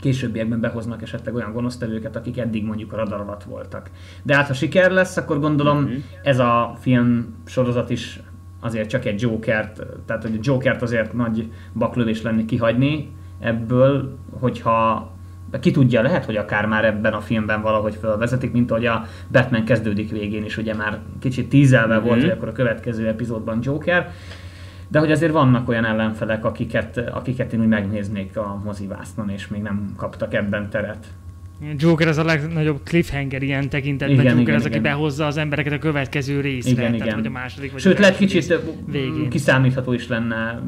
későbbiekben 0.00 0.60
behoznak 0.60 1.02
esetleg 1.02 1.34
olyan 1.34 1.52
gonosztevőket, 1.52 2.16
akik 2.16 2.38
eddig 2.38 2.64
mondjuk 2.64 2.92
a 2.92 2.96
radar 2.96 3.20
alatt 3.20 3.44
voltak. 3.44 3.90
De 4.22 4.34
hát 4.34 4.46
ha 4.46 4.54
siker 4.54 4.90
lesz, 4.90 5.16
akkor 5.16 5.40
gondolom 5.40 5.78
uh-huh. 5.78 5.98
ez 6.22 6.38
a 6.38 6.76
film 6.80 7.34
sorozat 7.46 7.90
is 7.90 8.20
azért 8.60 8.88
csak 8.88 9.04
egy 9.04 9.20
Jokert, 9.20 9.86
tehát 10.06 10.22
hogy 10.22 10.34
a 10.34 10.40
Jokert 10.42 10.82
azért 10.82 11.12
nagy 11.12 11.50
baklövés 11.74 12.22
lenni 12.22 12.44
kihagyni 12.44 13.12
ebből, 13.40 14.18
hogyha 14.40 15.10
ki 15.60 15.70
tudja, 15.70 16.02
lehet, 16.02 16.24
hogy 16.24 16.36
akár 16.36 16.66
már 16.66 16.84
ebben 16.84 17.12
a 17.12 17.20
filmben 17.20 17.62
valahogy 17.62 17.94
felvezetik, 17.94 18.52
mint 18.52 18.70
ahogy 18.70 18.86
a 18.86 19.04
Batman 19.32 19.64
kezdődik 19.64 20.10
végén 20.10 20.44
is, 20.44 20.56
ugye 20.56 20.74
már 20.74 20.98
kicsit 21.20 21.48
tízelve 21.48 21.96
mm-hmm. 21.96 22.06
volt, 22.06 22.20
hogy 22.20 22.30
akkor 22.30 22.48
a 22.48 22.52
következő 22.52 23.06
epizódban 23.06 23.58
Joker, 23.62 24.12
de 24.88 24.98
hogy 24.98 25.10
azért 25.10 25.32
vannak 25.32 25.68
olyan 25.68 25.84
ellenfelek, 25.84 26.44
akiket, 26.44 26.96
akiket 26.96 27.52
én 27.52 27.60
úgy 27.60 27.68
megnéznék 27.68 28.36
a 28.36 28.60
mozivásznon, 28.64 29.30
és 29.30 29.48
még 29.48 29.62
nem 29.62 29.92
kaptak 29.96 30.34
ebben 30.34 30.70
teret. 30.70 31.06
Joker 31.76 32.08
az 32.08 32.16
a 32.18 32.24
legnagyobb 32.24 32.80
cliffhanger 32.84 33.42
ilyen 33.42 33.68
tekintetben. 33.68 34.18
Igen, 34.18 34.26
Joker 34.26 34.40
igen, 34.40 34.54
az, 34.54 34.60
igen. 34.60 34.72
aki 34.72 34.80
behozza 34.80 35.26
az 35.26 35.36
embereket 35.36 35.72
a 35.72 35.78
következő 35.78 36.40
részre, 36.40 36.70
igen, 36.70 36.84
tehát, 36.84 37.06
igen. 37.06 37.14
vagy 37.14 37.26
a 37.26 37.30
második, 37.30 37.72
vagy 37.72 37.80
Sőt, 37.80 37.98
lehet 37.98 38.16
kicsit 38.16 38.60
végén. 38.86 39.28
kiszámítható 39.28 39.92
is 39.92 40.08
lenne 40.08 40.62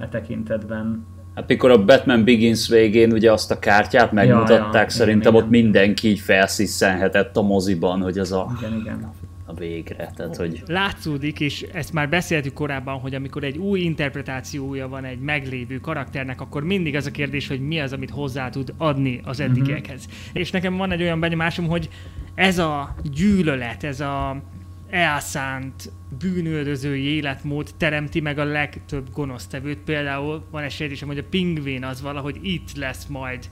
e 0.00 0.08
tekintetben. 0.08 1.06
Hát 1.34 1.48
mikor 1.48 1.70
a 1.70 1.84
Batman 1.84 2.24
Begins 2.24 2.68
végén 2.68 3.12
ugye 3.12 3.32
azt 3.32 3.50
a 3.50 3.58
kártyát 3.58 4.12
megmutatták, 4.12 4.72
ja, 4.72 4.80
ja, 4.80 4.88
szerintem 4.88 5.34
igen, 5.34 5.44
ott 5.44 5.52
igen. 5.52 5.62
mindenki 5.62 6.08
így 6.08 6.20
felsziszenhetett 6.20 7.36
a 7.36 7.42
moziban, 7.42 8.00
hogy 8.00 8.18
az 8.18 8.32
a... 8.32 8.52
Igen, 8.58 8.78
igen 8.78 9.10
a 9.48 9.54
végre. 9.54 10.10
Tehát, 10.16 10.36
hogy... 10.36 10.62
Látszódik, 10.66 11.40
és 11.40 11.62
ezt 11.62 11.92
már 11.92 12.08
beszéltük 12.08 12.52
korábban, 12.52 12.98
hogy 12.98 13.14
amikor 13.14 13.44
egy 13.44 13.56
új 13.56 13.80
interpretációja 13.80 14.88
van 14.88 15.04
egy 15.04 15.18
meglévő 15.18 15.78
karakternek, 15.78 16.40
akkor 16.40 16.64
mindig 16.64 16.96
az 16.96 17.06
a 17.06 17.10
kérdés, 17.10 17.48
hogy 17.48 17.60
mi 17.60 17.80
az, 17.80 17.92
amit 17.92 18.10
hozzá 18.10 18.50
tud 18.50 18.74
adni 18.76 19.20
az 19.24 19.40
eddigiekhez. 19.40 20.04
Uh-huh. 20.06 20.40
És 20.40 20.50
nekem 20.50 20.76
van 20.76 20.92
egy 20.92 21.02
olyan 21.02 21.20
benyomásom, 21.20 21.66
hogy 21.66 21.88
ez 22.34 22.58
a 22.58 22.94
gyűlölet, 23.12 23.84
ez 23.84 24.00
a 24.00 24.42
elszánt 24.90 25.90
bűnöldözői 26.18 27.04
életmód 27.04 27.70
teremti 27.76 28.20
meg 28.20 28.38
a 28.38 28.44
legtöbb 28.44 29.08
gonosztevőt. 29.12 29.78
Például 29.78 30.44
van 30.50 30.62
egy 30.62 30.70
sejtésem, 30.70 31.08
hogy 31.08 31.18
a 31.18 31.28
pingvin 31.30 31.84
az 31.84 32.02
valahogy 32.02 32.38
itt 32.42 32.76
lesz 32.76 33.06
majd 33.06 33.48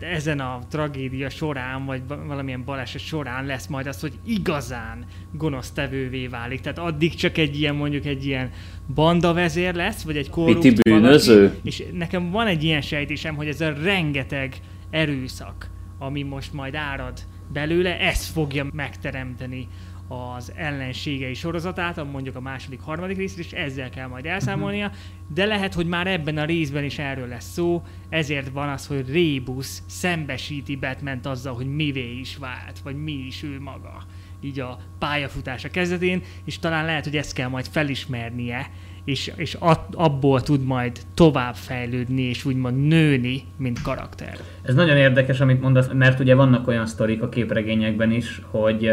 ezen 0.00 0.40
a 0.40 0.58
tragédia 0.70 1.30
során, 1.30 1.84
vagy 1.84 2.02
valamilyen 2.06 2.64
baleset 2.64 3.00
során 3.00 3.46
lesz 3.46 3.66
majd 3.66 3.86
az, 3.86 4.00
hogy 4.00 4.12
igazán 4.26 5.04
gonosztevővé 5.32 6.26
válik. 6.26 6.60
Tehát 6.60 6.78
addig 6.78 7.14
csak 7.14 7.38
egy 7.38 7.60
ilyen, 7.60 7.74
mondjuk 7.74 8.04
egy 8.04 8.26
ilyen 8.26 8.50
bandavezér 8.94 9.74
lesz, 9.74 10.02
vagy 10.02 10.16
egy 10.16 10.30
korrupt 10.30 10.82
bűnöző. 10.82 11.40
Valaki, 11.40 11.60
és 11.62 11.84
nekem 11.92 12.30
van 12.30 12.46
egy 12.46 12.64
ilyen 12.64 12.80
sejtésem, 12.80 13.34
hogy 13.34 13.48
ez 13.48 13.60
a 13.60 13.72
rengeteg 13.82 14.56
erőszak, 14.90 15.70
ami 15.98 16.22
most 16.22 16.52
majd 16.52 16.74
árad 16.74 17.18
belőle, 17.52 17.98
ez 17.98 18.26
fogja 18.26 18.66
megteremteni 18.72 19.68
az 20.08 20.52
ellenségei 20.56 21.34
sorozatát, 21.34 22.10
mondjuk 22.12 22.36
a 22.36 22.40
második, 22.40 22.80
harmadik 22.80 23.16
részt, 23.16 23.38
és 23.38 23.52
ezzel 23.52 23.90
kell 23.90 24.06
majd 24.06 24.26
elszámolnia, 24.26 24.86
uh-huh. 24.86 25.00
de 25.34 25.44
lehet, 25.44 25.74
hogy 25.74 25.86
már 25.86 26.06
ebben 26.06 26.38
a 26.38 26.44
részben 26.44 26.84
is 26.84 26.98
erről 26.98 27.28
lesz 27.28 27.52
szó, 27.52 27.82
ezért 28.08 28.48
van 28.48 28.68
az, 28.68 28.86
hogy 28.86 29.12
Rebus 29.12 29.78
szembesíti 29.86 30.76
batman 30.76 31.20
azzal, 31.22 31.54
hogy 31.54 31.74
mivé 31.74 32.18
is 32.18 32.36
vált, 32.36 32.78
vagy 32.84 33.02
mi 33.02 33.12
is 33.12 33.42
ő 33.42 33.60
maga 33.60 34.02
így 34.40 34.60
a 34.60 34.78
pályafutása 34.98 35.68
kezdetén, 35.68 36.22
és 36.44 36.58
talán 36.58 36.84
lehet, 36.84 37.04
hogy 37.04 37.16
ezt 37.16 37.32
kell 37.32 37.48
majd 37.48 37.66
felismernie, 37.66 38.70
és, 39.04 39.32
és 39.36 39.56
abból 39.92 40.42
tud 40.42 40.64
majd 40.64 40.98
tovább 41.14 41.54
fejlődni, 41.54 42.22
és 42.22 42.44
úgymond 42.44 42.86
nőni, 42.86 43.42
mint 43.56 43.82
karakter. 43.82 44.38
Ez 44.62 44.74
nagyon 44.74 44.96
érdekes, 44.96 45.40
amit 45.40 45.60
mondasz, 45.60 45.88
mert 45.92 46.20
ugye 46.20 46.34
vannak 46.34 46.68
olyan 46.68 46.86
sztorik 46.86 47.22
a 47.22 47.28
képregényekben 47.28 48.10
is, 48.10 48.42
hogy 48.50 48.90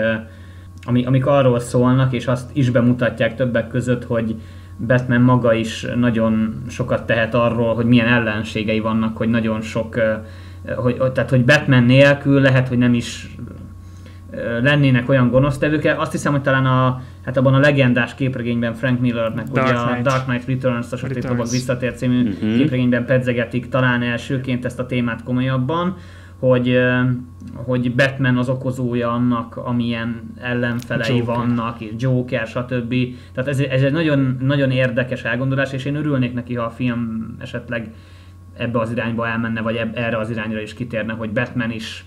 ami, 0.86 1.06
amik 1.06 1.26
arról 1.26 1.60
szólnak, 1.60 2.14
és 2.14 2.28
azt 2.28 2.50
is 2.54 2.70
bemutatják 2.70 3.36
többek 3.36 3.68
között, 3.68 4.04
hogy 4.04 4.36
Batman 4.88 5.22
maga 5.22 5.54
is 5.54 5.86
nagyon 5.96 6.64
sokat 6.70 7.06
tehet 7.06 7.34
arról, 7.34 7.76
hogy 7.76 7.86
milyen 7.86 8.08
ellenségei 8.08 8.80
vannak, 8.80 9.18
hogy 9.18 9.30
nagyon 9.30 9.62
sok, 9.62 10.00
hogy, 10.76 11.12
tehát 11.14 11.30
hogy 11.30 11.46
Batman 11.46 11.84
nélkül 11.84 12.42
lehet, 12.42 12.68
hogy 12.68 12.78
nem 12.78 12.94
is 12.94 13.36
lennének 14.62 15.10
olyan 15.10 15.30
gonosztevők. 15.30 15.94
Azt 15.98 16.12
hiszem, 16.12 16.32
hogy 16.32 16.42
talán 16.42 16.66
a, 16.66 17.02
hát 17.26 17.38
abban 17.38 17.54
a 17.54 17.60
legendás 17.60 18.16
képregényben 18.16 18.74
Frank 18.74 19.00
Millernek 19.00 19.48
Dark 19.48 19.68
ugye 19.68 19.78
Knight. 19.78 20.08
a 20.08 20.10
Dark 20.10 20.26
Knight 20.26 20.48
Returns, 20.48 20.92
a 20.92 20.98
Sötét 20.98 21.24
Lovag 21.24 21.50
visszatér 21.50 21.94
című 21.94 22.30
uh-huh. 22.30 22.58
képregényben 22.58 23.06
pedzegetik 23.06 23.70
talán 23.70 24.02
elsőként 24.02 24.66
ezt 24.66 24.80
a 24.80 24.86
témát 24.86 25.24
komolyabban, 25.24 25.98
hogy, 26.40 26.80
hogy 27.54 27.96
Batman 27.96 28.38
az 28.38 28.50
okozója 28.50 29.12
annak, 29.12 29.58
amilyen 29.58 30.34
ellenfelei 30.42 31.18
Joker. 31.18 31.36
vannak, 31.36 31.82
és 31.82 31.92
Joker, 31.98 32.48
stb. 32.48 32.96
Tehát 33.34 33.50
ez, 33.50 33.60
ez 33.60 33.82
egy 33.82 33.92
nagyon, 33.92 34.38
nagyon 34.42 34.72
érdekes 34.72 35.24
elgondolás, 35.24 35.74
és 35.74 35.86
én 35.86 35.96
örülnék 35.96 36.34
neki, 36.34 36.56
ha 36.56 36.64
a 36.64 36.70
film 36.70 37.36
esetleg 37.40 37.94
ebbe 38.58 38.80
az 38.80 38.92
irányba 38.92 39.28
elmenne, 39.28 39.62
vagy 39.62 39.76
eb, 39.76 39.92
erre 39.98 40.18
az 40.18 40.30
irányra 40.30 40.62
is 40.62 40.74
kitérne, 40.74 41.14
hogy 41.14 41.32
Batman 41.32 41.72
is 41.72 42.06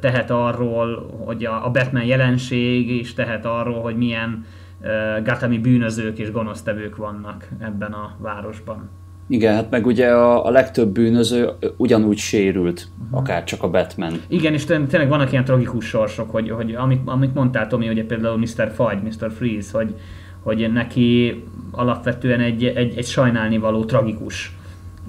tehet 0.00 0.30
arról, 0.30 1.16
hogy 1.24 1.44
a, 1.44 1.66
a 1.66 1.70
Batman 1.70 2.04
jelenség 2.04 2.90
is 2.90 3.14
tehet 3.14 3.44
arról, 3.44 3.80
hogy 3.80 3.96
milyen 3.96 4.44
uh, 4.80 5.24
Gathami 5.24 5.58
bűnözők 5.58 6.18
és 6.18 6.30
gonosztevők 6.30 6.96
vannak 6.96 7.48
ebben 7.58 7.92
a 7.92 8.16
városban. 8.18 8.90
Igen, 9.28 9.54
hát 9.54 9.70
meg 9.70 9.86
ugye 9.86 10.08
a, 10.08 10.46
a 10.46 10.50
legtöbb 10.50 10.88
bűnöző 10.88 11.48
ugyanúgy 11.76 12.18
sérült, 12.18 12.88
uh-huh. 13.04 13.18
akár 13.18 13.44
csak 13.44 13.62
a 13.62 13.70
Batman. 13.70 14.12
Igen, 14.28 14.52
és 14.52 14.64
tényleg 14.64 15.08
vannak 15.08 15.32
ilyen 15.32 15.44
tragikus 15.44 15.86
sorsok, 15.86 16.30
hogy, 16.30 16.50
hogy 16.50 16.74
amit, 16.74 17.00
amit 17.04 17.34
mondtál 17.34 17.66
Tomi, 17.66 17.86
hogy 17.86 18.04
például 18.04 18.38
Mr. 18.38 18.72
Fagy, 18.74 19.02
Mr. 19.02 19.32
Freeze, 19.32 19.78
hogy, 19.78 19.94
hogy 20.40 20.72
neki 20.72 21.42
alapvetően 21.70 22.40
egy, 22.40 22.64
egy, 22.64 22.96
egy 22.96 23.06
sajnálni 23.06 23.58
való 23.58 23.84
tragikus 23.84 24.56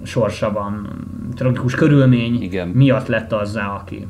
sorsa 0.04 0.52
van, 0.52 0.88
tragikus 1.36 1.76
körülmény 1.76 2.42
Igen. 2.42 2.68
miatt 2.68 3.08
lett 3.08 3.32
azzá, 3.32 3.68
aki. 3.68 4.08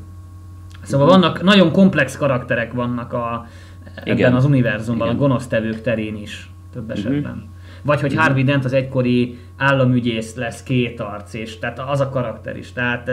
Szóval 0.81 1.07
vannak, 1.07 1.43
nagyon 1.43 1.71
komplex 1.71 2.17
karakterek 2.17 2.73
vannak 2.73 3.13
a, 3.13 3.47
ebben 3.95 4.17
Igen. 4.17 4.35
az 4.35 4.45
univerzumban, 4.45 5.07
Igen. 5.07 5.19
a 5.19 5.21
gonosztevők 5.21 5.81
terén 5.81 6.15
is 6.15 6.49
több 6.73 6.91
esetben. 6.91 7.31
Uh-huh. 7.31 7.53
Vagy 7.85 8.01
hogy 8.01 8.15
Harvey 8.15 8.43
Dent 8.43 8.65
az 8.65 8.73
egykori 8.73 9.37
államügyész 9.57 10.35
lesz 10.35 10.63
két 10.63 10.99
arc, 10.99 11.33
és 11.33 11.59
tehát 11.59 11.79
az 11.87 11.99
a 11.99 12.09
karakter 12.09 12.57
is. 12.57 12.73
Tehát, 12.73 13.11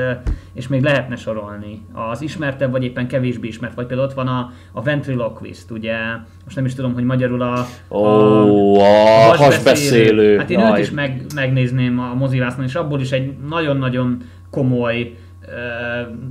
és 0.53 0.69
még 0.69 0.83
lehetne 0.83 1.17
sorolni. 1.17 1.83
Az 2.11 2.23
ismertebb, 2.23 2.71
vagy 2.71 2.85
éppen 2.85 3.07
kevésbé 3.07 3.49
ismert, 3.49 3.75
vagy 3.75 3.87
például 3.87 4.09
ott 4.09 4.15
van 4.15 4.29
a, 4.29 4.53
a 4.73 4.83
ventriloquist, 4.83 5.71
ugye, 5.71 5.97
most 6.45 6.57
nem 6.57 6.65
is 6.65 6.75
tudom, 6.75 6.95
hogy 6.95 7.05
magyarul 7.05 7.43
a, 7.43 7.67
oh, 7.89 8.83
a, 8.83 9.31
a 9.31 9.37
hasbeszélő. 9.37 10.37
Hát 10.37 10.51
én 10.51 10.59
Jaj. 10.59 10.71
őt 10.71 10.85
is 10.85 10.91
meg, 10.91 11.23
megnézném 11.35 11.99
a 11.99 12.15
mozivászon, 12.15 12.65
és 12.65 12.75
abból 12.75 13.01
is 13.01 13.13
egy 13.13 13.33
nagyon-nagyon 13.49 14.23
komoly 14.51 15.15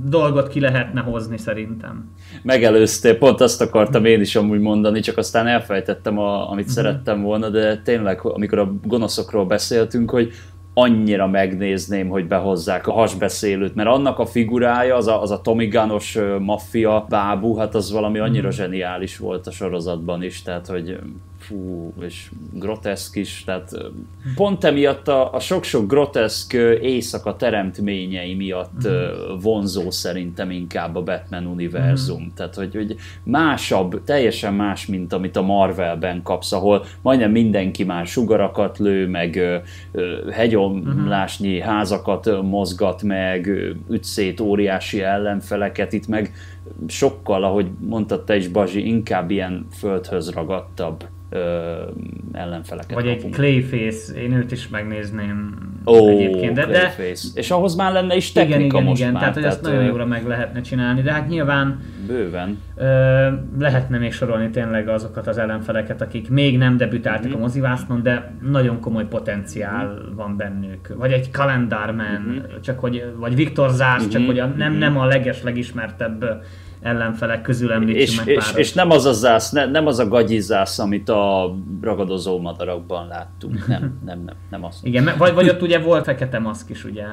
dolgot 0.04 0.48
ki 0.48 0.60
lehetne 0.60 1.00
hozni 1.00 1.38
szerintem. 1.38 2.10
Megelőztél, 2.42 3.18
pont 3.18 3.40
azt 3.40 3.60
akartam 3.60 4.04
én 4.04 4.20
is 4.20 4.36
amúgy 4.36 4.60
mondani, 4.60 5.00
csak 5.00 5.16
aztán 5.16 5.46
elfejtettem, 5.46 6.18
a, 6.18 6.50
amit 6.50 6.64
uh-huh. 6.64 6.82
szerettem 6.82 7.22
volna, 7.22 7.48
de 7.48 7.80
tényleg, 7.82 8.20
amikor 8.22 8.58
a 8.58 8.74
gonoszokról 8.84 9.46
beszéltünk, 9.46 10.10
hogy 10.10 10.32
annyira 10.74 11.26
megnézném, 11.26 12.08
hogy 12.08 12.26
behozzák 12.26 12.86
a 12.86 12.92
hasbeszélőt, 12.92 13.74
mert 13.74 13.88
annak 13.88 14.18
a 14.18 14.26
figurája, 14.26 14.96
az 14.96 15.06
a, 15.06 15.22
az 15.22 15.30
a 15.30 15.40
Tommy 15.40 15.66
Gunnos 15.66 16.18
maffia 16.38 17.06
bábú, 17.08 17.56
hát 17.56 17.74
az 17.74 17.92
valami 17.92 18.18
annyira 18.18 18.48
mhm. 18.48 18.56
zseniális 18.56 19.18
volt 19.18 19.46
a 19.46 19.50
sorozatban 19.50 20.22
is, 20.22 20.42
tehát 20.42 20.66
hogy 20.66 20.98
fú, 21.42 21.92
és 22.00 22.30
groteszk 22.52 23.16
is, 23.16 23.44
tehát 23.44 23.70
pont 24.34 24.64
emiatt 24.64 25.08
a, 25.08 25.34
a 25.34 25.40
sok-sok 25.40 25.86
groteszk 25.86 26.52
éjszaka 26.82 27.36
teremtményei 27.36 28.34
miatt 28.34 28.88
mm. 28.88 29.38
vonzó 29.40 29.90
szerintem 29.90 30.50
inkább 30.50 30.96
a 30.96 31.02
Batman 31.02 31.46
univerzum. 31.46 32.22
Mm. 32.22 32.34
Tehát, 32.34 32.54
hogy, 32.54 32.74
hogy 32.74 32.96
másabb, 33.22 34.04
teljesen 34.04 34.54
más, 34.54 34.86
mint 34.86 35.12
amit 35.12 35.36
a 35.36 35.42
Marvelben 35.42 36.22
kapsz, 36.22 36.52
ahol 36.52 36.84
majdnem 37.02 37.30
mindenki 37.30 37.84
már 37.84 38.06
sugarakat 38.06 38.78
lő, 38.78 39.08
meg 39.08 39.40
hegyomlásnyi 40.30 41.58
mm. 41.58 41.60
házakat 41.60 42.42
mozgat 42.42 43.02
meg, 43.02 43.46
üt 43.88 44.04
szét 44.04 44.40
óriási 44.40 45.02
ellenfeleket, 45.02 45.92
itt 45.92 46.06
meg 46.06 46.32
sokkal, 46.86 47.44
ahogy 47.44 47.70
mondtad 47.78 48.24
te 48.24 48.36
is, 48.36 48.48
Bazsi, 48.48 48.86
inkább 48.86 49.30
ilyen 49.30 49.66
földhöz 49.72 50.30
ragadtabb 50.30 51.04
ö, 51.32 51.72
ellenfeleket 52.32 52.94
Vagy 52.94 53.04
kapunk. 53.04 53.24
egy 53.24 53.40
Clayface, 53.40 54.20
én 54.20 54.32
őt 54.32 54.52
is 54.52 54.68
megnézném 54.68 55.70
Ó, 55.86 56.08
egyébként. 56.08 56.54
De, 56.54 56.66
de, 56.66 56.94
És 57.34 57.50
ahhoz 57.50 57.74
már 57.74 57.92
lenne 57.92 58.16
is 58.16 58.32
technika 58.32 58.58
igen, 58.58 58.70
igen, 58.70 58.82
most 58.82 59.00
igen, 59.00 59.12
már. 59.12 59.20
Tehát, 59.20 59.34
hogy 59.36 59.44
ezt 59.44 59.62
nagyon 59.62 59.84
jóra 59.84 60.06
meg 60.06 60.26
lehetne 60.26 60.60
csinálni, 60.60 61.02
de 61.02 61.12
hát 61.12 61.28
nyilván 61.28 61.80
Bőven. 62.06 62.58
Ö, 62.76 63.28
lehetne 63.58 63.98
még 63.98 64.12
sorolni 64.12 64.50
tényleg 64.50 64.88
azokat 64.88 65.26
az 65.26 65.38
ellenfeleket, 65.38 66.00
akik 66.00 66.30
még 66.30 66.58
nem 66.58 66.76
debütáltak 66.76 67.28
mm-hmm. 67.28 67.36
a 67.36 67.40
mozivásznon, 67.40 68.02
de 68.02 68.34
nagyon 68.50 68.80
komoly 68.80 69.06
potenciál 69.06 69.86
mm-hmm. 69.86 70.14
van 70.14 70.36
bennük. 70.36 70.94
Vagy 70.96 71.12
egy 71.12 71.30
Kalendarman, 71.30 72.20
mm-hmm. 72.20 72.60
csak 72.60 72.78
hogy, 72.78 73.04
vagy 73.16 73.34
Viktor 73.34 73.70
Zász, 73.70 74.00
mm-hmm. 74.00 74.10
csak 74.10 74.26
hogy 74.26 74.38
a, 74.38 74.46
nem, 74.46 74.70
mm-hmm. 74.70 74.78
nem 74.78 74.98
a 74.98 75.04
leges, 75.04 75.42
legismertebb 75.42 76.42
ellenfelek 76.82 77.42
közül 77.42 77.72
említsük 77.72 78.00
és, 78.00 78.16
meg 78.16 78.26
és, 78.28 78.52
és 78.54 78.72
nem 78.72 78.90
az 78.90 79.04
a 79.04 79.12
zász, 79.12 79.50
ne, 79.50 79.66
nem 79.66 79.86
az 79.86 79.98
a 79.98 80.08
gagyizász, 80.08 80.78
amit 80.78 81.08
a 81.08 81.54
ragadozó 81.80 82.40
madarakban 82.40 83.06
láttunk. 83.06 83.66
Nem, 83.66 83.80
nem, 84.04 84.22
nem, 84.24 84.36
nem 84.50 84.64
az. 84.64 84.80
Igen, 84.82 85.10
vagy, 85.18 85.34
vagy 85.34 85.48
ott 85.48 85.62
ugye 85.62 85.78
volt 85.78 86.04
fekete 86.04 86.38
maszk 86.38 86.70
is, 86.70 86.84
ugye, 86.84 87.04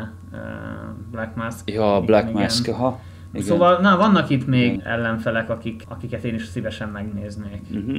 Black 1.11 1.35
Mask. 1.35 1.69
Ja, 1.69 2.01
Black 2.05 2.29
igen. 2.29 2.41
Mask, 2.41 2.69
ha. 2.69 2.99
Igen. 3.33 3.45
Szóval 3.45 3.79
na, 3.79 3.97
vannak 3.97 4.29
itt 4.29 4.47
még 4.47 4.73
igen. 4.73 4.87
ellenfelek, 4.87 5.49
akik, 5.49 5.83
akiket 5.87 6.23
én 6.23 6.33
is 6.33 6.45
szívesen 6.45 6.89
megnéznék. 6.89 7.61
Uh-huh. 7.71 7.97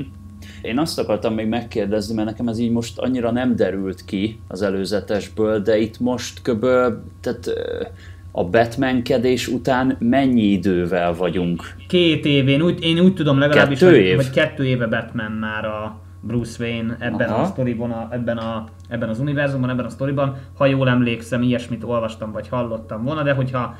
Én 0.62 0.78
azt 0.78 0.98
akartam 0.98 1.34
még 1.34 1.48
megkérdezni, 1.48 2.14
mert 2.14 2.28
nekem 2.28 2.48
ez 2.48 2.58
így 2.58 2.70
most 2.70 2.98
annyira 2.98 3.30
nem 3.30 3.56
derült 3.56 4.04
ki 4.04 4.40
az 4.48 4.62
előzetesből, 4.62 5.60
de 5.60 5.78
itt 5.78 5.98
most 5.98 6.42
köbö, 6.42 6.88
tehát 7.20 7.50
a 8.32 8.44
Batmankedés 8.44 9.48
után 9.48 9.96
mennyi 9.98 10.42
idővel 10.42 11.14
vagyunk? 11.14 11.62
Két 11.88 12.24
év, 12.24 12.48
én 12.48 12.62
úgy, 12.62 12.82
én 12.82 12.98
úgy 12.98 13.14
tudom 13.14 13.38
legalábbis, 13.38 13.78
kettő 13.78 13.90
hogy, 13.90 14.04
év? 14.04 14.16
hogy 14.16 14.30
kettő 14.30 14.64
éve 14.64 14.86
Batman 14.86 15.32
már 15.32 15.64
a 15.64 16.00
Bruce 16.20 16.64
Wayne 16.64 16.96
ebben 16.98 17.28
Aha. 17.28 17.42
a 17.42 17.44
sztoriban, 17.44 17.90
a, 17.90 18.08
ebben, 18.10 18.36
a, 18.36 18.64
ebben 18.88 19.08
az 19.08 19.20
univerzumban, 19.20 19.70
ebben 19.70 19.84
a 19.84 19.88
sztoriban. 19.88 20.36
Ha 20.56 20.66
jól 20.66 20.88
emlékszem, 20.88 21.42
ilyesmit 21.42 21.84
olvastam 21.84 22.32
vagy 22.32 22.48
hallottam 22.48 23.04
volna, 23.04 23.22
de 23.22 23.32
hogyha 23.32 23.76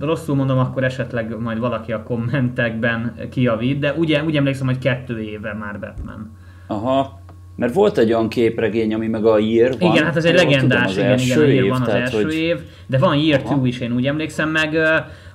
rosszul 0.00 0.34
mondom, 0.34 0.58
akkor 0.58 0.84
esetleg 0.84 1.38
majd 1.38 1.58
valaki 1.58 1.92
a 1.92 2.02
kommentekben 2.02 3.14
kiavít, 3.30 3.78
de 3.78 3.92
ugye, 3.92 4.24
úgy 4.24 4.36
emlékszem, 4.36 4.66
hogy 4.66 4.78
kettő 4.78 5.20
éve 5.20 5.52
már 5.52 5.78
Batman. 5.78 6.30
Aha, 6.66 7.20
mert 7.56 7.74
volt 7.74 7.98
egy 7.98 8.12
olyan 8.12 8.28
képregény, 8.28 8.94
ami 8.94 9.06
meg 9.06 9.24
a 9.24 9.38
Year 9.38 9.78
van. 9.78 9.92
Igen, 9.92 10.04
hát 10.04 10.16
ez 10.16 10.24
egy 10.24 10.34
legendás, 10.34 10.92
tudom, 10.92 11.04
igen, 11.06 11.18
igen, 11.18 11.48
év, 11.48 11.68
van 11.68 11.80
az 11.80 11.86
tehát, 11.86 12.00
első 12.00 12.22
hogy... 12.22 12.34
év, 12.34 12.58
de 12.86 12.98
van 12.98 13.18
Year 13.18 13.42
2 13.42 13.66
is, 13.66 13.78
én 13.78 13.92
úgy 13.92 14.06
emlékszem, 14.06 14.48
meg 14.48 14.78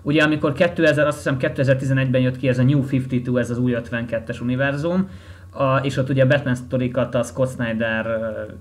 ugye 0.01 0.23
amikor 0.23 0.53
2000, 0.53 1.07
azt 1.07 1.17
hiszem 1.17 1.37
2011-ben 1.39 2.21
jött 2.21 2.37
ki 2.37 2.47
ez 2.47 2.59
a 2.59 2.63
New 2.63 2.83
52, 2.91 3.39
ez 3.39 3.49
az 3.49 3.57
új 3.57 3.75
52-es 3.75 4.41
univerzum, 4.41 5.09
a, 5.51 5.77
és 5.77 5.97
ott 5.97 6.09
ugye 6.09 6.23
a 6.23 6.27
Batman 6.27 6.55
sztorikat 6.55 7.15
a 7.15 7.23
Scott 7.23 7.51
Snyder 7.51 8.05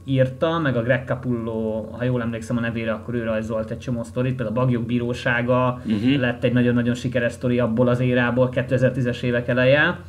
írta, 0.04 0.58
meg 0.58 0.76
a 0.76 0.82
Greg 0.82 1.04
Capullo, 1.06 1.88
ha 1.90 2.04
jól 2.04 2.22
emlékszem 2.22 2.56
a 2.56 2.60
nevére, 2.60 2.92
akkor 2.92 3.14
ő 3.14 3.24
rajzolt 3.24 3.70
egy 3.70 3.78
csomó 3.78 4.02
sztorit, 4.02 4.34
például 4.34 4.58
a 4.58 4.64
Bagyok 4.64 4.86
Bírósága 4.86 5.82
uh-huh. 5.86 6.16
lett 6.16 6.44
egy 6.44 6.52
nagyon-nagyon 6.52 6.94
sikeres 6.94 7.32
sztori 7.32 7.58
abból 7.58 7.88
az 7.88 8.00
érából, 8.00 8.48
2010-es 8.54 9.22
évek 9.22 9.48
eleje, 9.48 10.00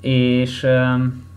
és 0.00 0.66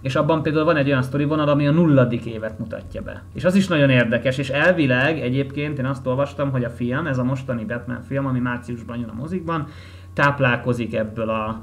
és 0.02 0.16
abban 0.16 0.42
például 0.42 0.66
van 0.66 0.78
egy 0.78 0.88
olyan 0.88 1.02
sztori 1.02 1.24
vonal, 1.24 1.50
ami 1.50 1.68
a 1.68 1.72
nulladik 1.72 2.26
évet 2.26 2.60
mutatja 2.60 3.02
be. 3.02 3.24
És 3.34 3.46
az 3.46 3.56
is 3.56 3.68
nagyon 3.68 3.90
érdekes, 3.90 4.38
és 4.38 4.50
elvileg 4.50 5.20
egyébként 5.20 5.80
én 5.80 5.86
azt 5.86 6.08
olvastam, 6.08 6.52
hogy 6.52 6.64
a 6.64 6.70
film, 6.70 7.06
ez 7.06 7.18
a 7.18 7.24
mostani 7.24 7.66
Batman 7.66 8.02
film, 8.08 8.26
ami 8.26 8.40
márciusban 8.40 8.98
jön 9.00 9.10
a 9.10 9.14
mozikban, 9.14 9.68
táplálkozik 10.14 10.96
ebből 10.96 11.30
a 11.30 11.62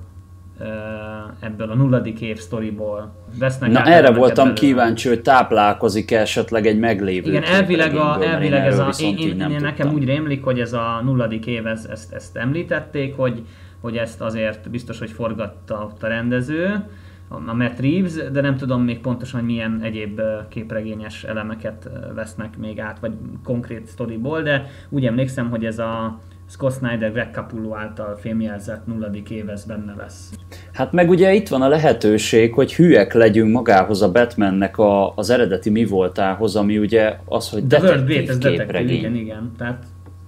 ebből 1.40 1.70
a 1.70 1.74
nulladik 1.74 2.20
év 2.20 2.38
sztoriból. 2.38 3.14
Vesznek 3.38 3.70
Na 3.70 3.84
erre 3.84 4.10
voltam 4.10 4.54
kíváncsi, 4.54 5.08
hogy 5.08 5.22
táplálkozik 5.22 6.10
-e 6.10 6.20
esetleg 6.20 6.66
egy 6.66 6.78
meglévő 6.78 7.30
Igen, 7.30 7.42
elvileg, 7.42 7.96
a, 7.96 8.18
elvileg 8.22 8.66
ez 8.66 8.78
a, 8.78 8.90
én, 8.98 9.16
én, 9.16 9.40
én 9.40 9.60
nekem 9.60 9.92
úgy 9.92 10.04
rémlik, 10.04 10.44
hogy 10.44 10.60
ez 10.60 10.72
a 10.72 11.00
nulladik 11.04 11.46
év, 11.46 11.66
ez, 11.66 11.86
ezt, 11.90 12.12
ezt 12.12 12.36
említették, 12.36 13.16
hogy, 13.16 13.42
hogy 13.86 13.96
ezt 13.96 14.20
azért 14.20 14.70
biztos, 14.70 14.98
hogy 14.98 15.10
forgatta 15.10 15.92
a 16.00 16.06
rendező, 16.06 16.84
a 17.28 17.54
Matt 17.54 17.80
Reeves, 17.80 18.12
de 18.32 18.40
nem 18.40 18.56
tudom 18.56 18.82
még 18.82 19.00
pontosan, 19.00 19.40
hogy 19.40 19.48
milyen 19.48 19.80
egyéb 19.82 20.20
képregényes 20.48 21.24
elemeket 21.24 21.90
vesznek 22.14 22.58
még 22.58 22.80
át, 22.80 22.98
vagy 22.98 23.12
konkrét 23.44 23.86
sztoriból, 23.86 24.42
de 24.42 24.66
úgy 24.88 25.06
emlékszem, 25.06 25.50
hogy 25.50 25.64
ez 25.64 25.78
a 25.78 26.18
Scott 26.48 26.72
Snyder 26.72 27.12
Greg 27.12 27.28
Capullo 27.32 27.74
által 27.74 28.16
filmjelzett 28.16 28.86
nulladik 28.86 29.44
ez 29.48 29.64
benne 29.64 29.94
lesz. 29.96 30.30
Hát 30.72 30.92
meg 30.92 31.08
ugye 31.10 31.32
itt 31.32 31.48
van 31.48 31.62
a 31.62 31.68
lehetőség, 31.68 32.54
hogy 32.54 32.74
hülyek 32.74 33.12
legyünk 33.12 33.52
magához 33.52 34.02
a 34.02 34.12
Batmannek 34.12 34.78
a, 34.78 35.14
az 35.14 35.30
eredeti 35.30 35.70
mi 35.70 35.84
voltához, 35.84 36.56
ami 36.56 36.78
ugye 36.78 37.16
az, 37.24 37.50
hogy 37.50 37.66
The 37.66 37.78
detektív 37.78 38.38
képregény. 38.38 38.96
Igen, 38.96 39.14
igen. 39.14 39.52
Tehát 39.58 39.84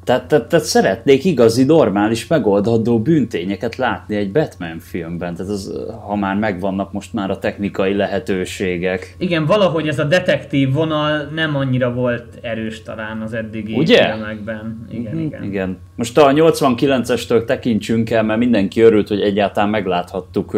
tehát, 0.09 0.27
tehát, 0.27 0.49
tehát 0.49 0.65
szeretnék 0.65 1.25
igazi, 1.25 1.65
normális, 1.65 2.27
megoldható 2.27 3.01
bűntényeket 3.01 3.77
látni 3.77 4.17
egy 4.17 4.33
Batman 4.33 4.79
filmben. 4.79 5.35
Tehát 5.35 5.53
az, 5.53 5.87
ha 6.07 6.17
már 6.17 6.37
megvannak 6.37 6.93
most 6.93 7.13
már 7.13 7.31
a 7.31 7.39
technikai 7.39 7.95
lehetőségek. 7.95 9.15
Igen, 9.19 9.47
valahogy 9.47 9.89
ez 9.89 9.99
a 9.99 10.05
detektív 10.05 10.73
vonal 10.73 11.29
nem 11.35 11.57
annyira 11.57 11.93
volt 11.93 12.39
erős 12.41 12.83
talán 12.83 13.21
az 13.21 13.33
eddigi 13.33 13.75
Ugye? 13.75 14.13
filmekben. 14.13 14.87
Igen, 14.91 15.15
mm-hmm. 15.15 15.27
igen. 15.27 15.43
igen. 15.43 15.79
Most 15.95 16.19
a 16.19 16.33
89-estől 16.33 17.45
tekintsünk 17.45 18.11
el, 18.11 18.23
mert 18.23 18.39
mindenki 18.39 18.81
örült, 18.81 19.09
hogy 19.09 19.21
egyáltalán 19.21 19.71
megláthattuk 19.71 20.57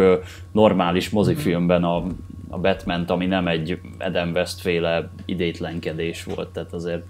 normális 0.52 1.10
mozifilmben 1.10 1.84
a 1.84 2.04
a 2.52 2.58
Batman-t, 2.58 3.10
ami 3.10 3.26
nem 3.26 3.48
egy 3.48 3.78
Adam 3.98 4.30
West 4.30 4.60
féle 4.60 5.08
idétlenkedés 5.24 6.24
volt, 6.24 6.48
tehát 6.48 6.72
azért 6.72 7.02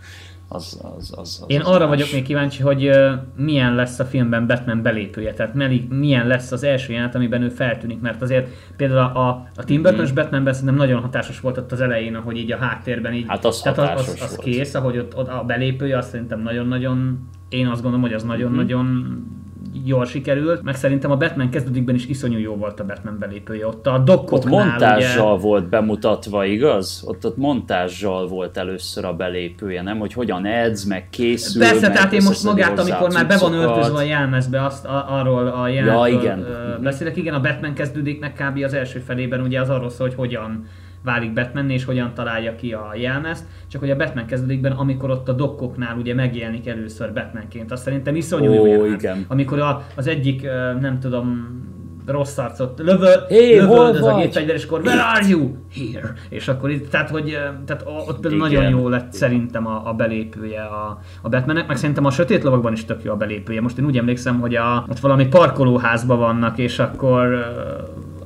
az, 0.52 0.80
az, 0.98 1.12
az, 1.16 1.44
Én 1.46 1.60
az 1.60 1.66
arra 1.66 1.86
más. 1.86 1.88
vagyok 1.88 2.12
még 2.12 2.22
kíváncsi, 2.22 2.62
hogy 2.62 2.88
uh, 2.88 3.12
milyen 3.36 3.74
lesz 3.74 3.98
a 3.98 4.04
filmben 4.04 4.46
Batman 4.46 4.82
belépője, 4.82 5.32
tehát 5.34 5.54
milyen 5.88 6.26
lesz 6.26 6.52
az 6.52 6.62
első 6.62 6.92
jelenet, 6.92 7.14
amiben 7.14 7.42
ő 7.42 7.48
feltűnik, 7.48 8.00
mert 8.00 8.22
azért 8.22 8.48
például 8.76 9.16
a, 9.16 9.28
a 9.56 9.64
Tim 9.64 9.82
burton 9.82 10.06
mm. 10.10 10.14
Batmanben 10.14 10.52
szerintem 10.52 10.76
nagyon 10.76 11.00
hatásos 11.00 11.40
volt 11.40 11.58
ott 11.58 11.72
az 11.72 11.80
elején, 11.80 12.14
ahogy 12.14 12.36
így 12.36 12.52
a 12.52 12.56
háttérben 12.56 13.12
így, 13.12 13.24
hát 13.28 13.44
az 13.44 13.60
tehát 13.60 13.78
az, 13.78 14.08
az, 14.08 14.22
az 14.22 14.36
kész, 14.36 14.74
ahogy 14.74 14.98
ott, 14.98 15.16
ott 15.16 15.28
a 15.28 15.44
belépője, 15.46 15.96
azt 15.98 16.10
szerintem 16.10 16.40
nagyon-nagyon, 16.40 17.28
én 17.48 17.66
azt 17.66 17.82
gondolom, 17.82 18.04
hogy 18.04 18.14
az 18.14 18.22
nagyon-nagyon 18.22 18.84
mm 18.84 19.38
jól 19.84 20.04
sikerült, 20.04 20.62
meg 20.62 20.74
szerintem 20.74 21.10
a 21.10 21.16
Batman 21.16 21.50
kezdődikben 21.50 21.94
is 21.94 22.06
iszonyú 22.06 22.38
jó 22.38 22.56
volt 22.56 22.80
a 22.80 22.84
Batman 22.84 23.18
belépője. 23.18 23.66
Ott 23.66 23.86
a 23.86 23.98
dokkoknál, 23.98 24.52
Ott 24.52 24.68
montázsal 24.68 25.32
ugye... 25.32 25.42
volt 25.42 25.68
bemutatva, 25.68 26.44
igaz? 26.44 27.02
Ott 27.06 27.26
ott 27.26 27.36
montázsal 27.36 28.28
volt 28.28 28.56
először 28.56 29.04
a 29.04 29.12
belépője, 29.12 29.82
nem? 29.82 29.98
Hogy 29.98 30.12
hogyan 30.12 30.46
edz, 30.46 30.84
meg 30.84 31.08
készül. 31.10 31.62
Persze, 31.62 31.86
meg 31.86 31.96
tehát 31.96 32.12
én 32.12 32.22
most 32.22 32.44
magát, 32.44 32.78
amikor 32.78 33.12
már 33.12 33.26
be 33.26 33.38
van 33.38 33.52
öltözve 33.52 33.98
a 33.98 34.02
jelmezbe, 34.02 34.64
azt 34.64 34.84
a, 34.84 35.18
arról 35.18 35.46
a 35.46 35.68
jelmezből 35.68 36.06
ja, 36.06 36.18
igen. 36.18 36.46
beszélek. 36.82 37.16
Igen, 37.16 37.34
a 37.34 37.40
Batman 37.40 37.74
kezdődiknek 37.74 38.34
kb. 38.34 38.62
az 38.64 38.74
első 38.74 38.98
felében 38.98 39.40
ugye 39.40 39.60
az 39.60 39.68
arról 39.68 39.90
szól, 39.90 40.06
hogy 40.06 40.16
hogyan 40.16 40.66
válik 41.04 41.32
Batman 41.32 41.70
és 41.70 41.84
hogyan 41.84 42.14
találja 42.14 42.54
ki 42.54 42.72
a 42.72 42.92
jelmezt, 42.94 43.44
csak 43.68 43.80
hogy 43.80 43.90
a 43.90 43.96
Batman 43.96 44.26
kezdődikben, 44.26 44.72
amikor 44.72 45.10
ott 45.10 45.28
a 45.28 45.32
dokkoknál 45.32 45.96
ugye 45.96 46.14
megjelenik 46.14 46.68
először 46.68 47.12
Batmanként, 47.12 47.72
azt 47.72 47.82
szerintem 47.82 48.16
iszonyú 48.16 48.52
jó 48.52 48.84
igen. 48.84 49.24
Amikor 49.28 49.58
a, 49.58 49.86
az 49.96 50.06
egyik, 50.06 50.42
nem 50.80 50.98
tudom, 51.00 51.58
rossz 52.06 52.38
arcot 52.38 52.78
lövöl, 52.78 53.24
hey, 53.28 53.58
lövöldöz 53.58 54.02
a 54.02 54.16
gépfegyver, 54.16 54.54
és 54.54 54.64
akkor 54.64 54.80
where 54.80 55.02
are 55.02 55.28
you? 55.28 55.50
Here. 55.74 56.12
És 56.28 56.48
akkor 56.48 56.70
itt, 56.70 56.90
tehát, 56.90 57.10
hogy 57.10 57.38
tehát 57.66 57.84
ott 58.08 58.24
Igen. 58.24 58.36
nagyon 58.36 58.68
jó 58.68 58.88
lett 58.88 59.12
szerintem 59.12 59.66
a, 59.66 59.82
a 59.84 59.92
belépője 59.92 60.62
a, 60.62 60.98
a 61.22 61.28
Batmannek, 61.28 61.66
meg 61.66 61.76
szerintem 61.76 62.04
a 62.04 62.10
Sötét 62.10 62.42
Lovakban 62.42 62.72
is 62.72 62.84
tök 62.84 63.02
jó 63.02 63.12
a 63.12 63.16
belépője. 63.16 63.60
Most 63.60 63.78
én 63.78 63.84
úgy 63.84 63.98
emlékszem, 63.98 64.40
hogy 64.40 64.54
a, 64.54 64.84
ott 64.88 64.98
valami 64.98 65.26
parkolóházban 65.26 66.18
vannak, 66.18 66.58
és 66.58 66.78
akkor 66.78 67.44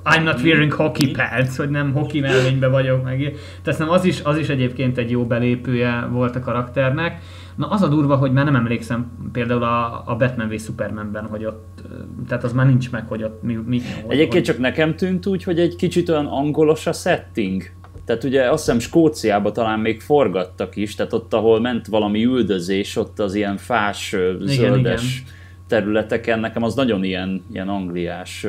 I'm 0.04 0.22
not 0.22 0.42
wearing 0.42 0.72
hockey 0.72 1.10
pads, 1.10 1.56
hogy 1.56 1.70
nem 1.70 1.92
hockey 1.92 2.20
melvényben 2.20 2.70
vagyok 2.70 3.04
meg. 3.04 3.36
Tehát 3.62 3.80
nem 3.80 3.90
az 3.90 4.04
is, 4.04 4.20
az 4.22 4.38
is 4.38 4.48
egyébként 4.48 4.98
egy 4.98 5.10
jó 5.10 5.26
belépője 5.26 6.08
volt 6.10 6.36
a 6.36 6.40
karakternek. 6.40 7.22
Na 7.56 7.66
az 7.66 7.82
a 7.82 7.88
durva, 7.88 8.16
hogy 8.16 8.32
már 8.32 8.44
nem 8.44 8.56
emlékszem 8.56 9.30
például 9.32 9.62
a, 9.62 10.02
a 10.06 10.16
Batman 10.16 10.48
v 10.48 10.60
Supermanben, 10.60 11.24
hogy 11.24 11.44
ott, 11.44 11.82
tehát 12.28 12.44
az 12.44 12.52
már 12.52 12.66
nincs 12.66 12.90
meg, 12.90 13.06
hogy 13.06 13.22
ott 13.22 13.42
mi, 13.42 13.58
mi 13.66 13.80
Egyébként 14.08 14.32
hogy... 14.32 14.42
csak 14.42 14.58
nekem 14.58 14.96
tűnt 14.96 15.26
úgy, 15.26 15.42
hogy 15.42 15.58
egy 15.58 15.76
kicsit 15.76 16.08
olyan 16.08 16.26
angolos 16.26 16.86
a 16.86 16.92
setting. 16.92 17.62
Tehát 18.04 18.24
ugye 18.24 18.50
azt 18.50 18.64
hiszem 18.64 18.78
Skóciába 18.78 19.52
talán 19.52 19.78
még 19.78 20.00
forgattak 20.00 20.76
is, 20.76 20.94
tehát 20.94 21.12
ott, 21.12 21.34
ahol 21.34 21.60
ment 21.60 21.86
valami 21.86 22.24
üldözés, 22.24 22.96
ott 22.96 23.18
az 23.18 23.34
ilyen 23.34 23.56
fás, 23.56 24.12
igen, 24.12 24.46
zöldes 24.46 25.20
igen 25.20 25.42
területeken 25.74 26.40
nekem 26.40 26.62
az 26.62 26.74
nagyon 26.74 27.04
ilyen, 27.04 27.44
ilyen 27.52 27.68
angliás 27.68 28.46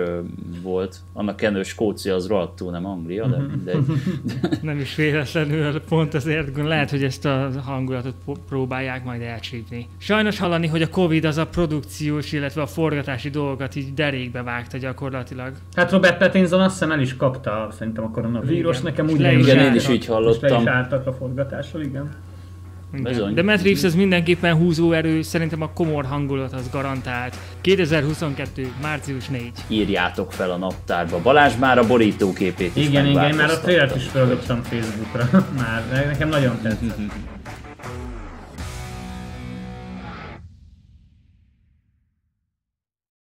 volt. 0.61 0.97
Annak 1.13 1.35
kenő 1.35 1.63
Skócia 1.63 2.15
az 2.15 2.27
rohadtul 2.27 2.71
nem 2.71 2.85
Anglia, 2.85 3.27
de 3.27 3.37
mindegy. 3.37 3.85
nem 4.61 4.79
is 4.79 4.95
véletlenül, 4.95 5.81
pont 5.81 6.13
azért 6.13 6.57
lehet, 6.57 6.89
hogy 6.89 7.03
ezt 7.03 7.25
a 7.25 7.49
hangulatot 7.65 8.15
próbálják 8.49 9.03
majd 9.03 9.21
elcsípni. 9.21 9.87
Sajnos 9.97 10.39
hallani, 10.39 10.67
hogy 10.67 10.81
a 10.81 10.89
Covid 10.89 11.25
az 11.25 11.37
a 11.37 11.47
produkciós, 11.47 12.31
illetve 12.31 12.61
a 12.61 12.67
forgatási 12.67 13.29
dolgokat 13.29 13.75
így 13.75 13.93
derékbe 13.93 14.43
vágta 14.43 14.77
gyakorlatilag. 14.77 15.51
Hát 15.75 15.91
Robert 15.91 16.17
Pattinson 16.17 16.61
azt 16.61 16.71
hiszem 16.71 16.91
el 16.91 16.99
is 16.99 17.15
kapta 17.15 17.69
szerintem 17.71 18.03
a 18.03 18.09
koronavírus, 18.09 18.81
nekem 18.81 19.09
úgy 19.09 19.19
igen, 19.19 19.59
én 19.59 19.73
is 19.73 19.89
így 19.89 20.05
hallottam. 20.05 20.49
És 20.49 20.55
le 20.55 20.61
is 20.61 20.67
álltak 20.67 21.07
a 21.07 21.13
forgatásról, 21.13 21.81
igen. 21.81 22.09
Bizony. 23.03 23.33
De 23.33 23.43
Matt 23.43 23.61
Reeves 23.61 23.83
az 23.83 23.95
mindenképpen 23.95 24.55
húzóerő, 24.55 25.21
szerintem 25.21 25.61
a 25.61 25.69
komor 25.73 26.05
hangulat 26.05 26.53
az 26.53 26.69
garantált. 26.69 27.37
2022. 27.61 28.71
március 28.81 29.27
4. 29.27 29.51
Írjátok 29.67 30.31
fel 30.31 30.51
a 30.51 30.57
naptárba. 30.57 31.21
Balázs 31.21 31.53
már 31.59 31.77
a 31.77 31.87
borítóképét 31.87 32.75
is 32.75 32.87
Igen, 32.87 33.05
igen, 33.05 33.35
már 33.35 33.49
a 33.49 33.59
trailert 33.59 33.95
is 33.95 34.03
feladottam 34.03 34.61
Facebookra. 34.63 35.45
már 35.61 36.05
nekem 36.07 36.29
nagyon 36.29 36.59
tetszik. 36.61 36.91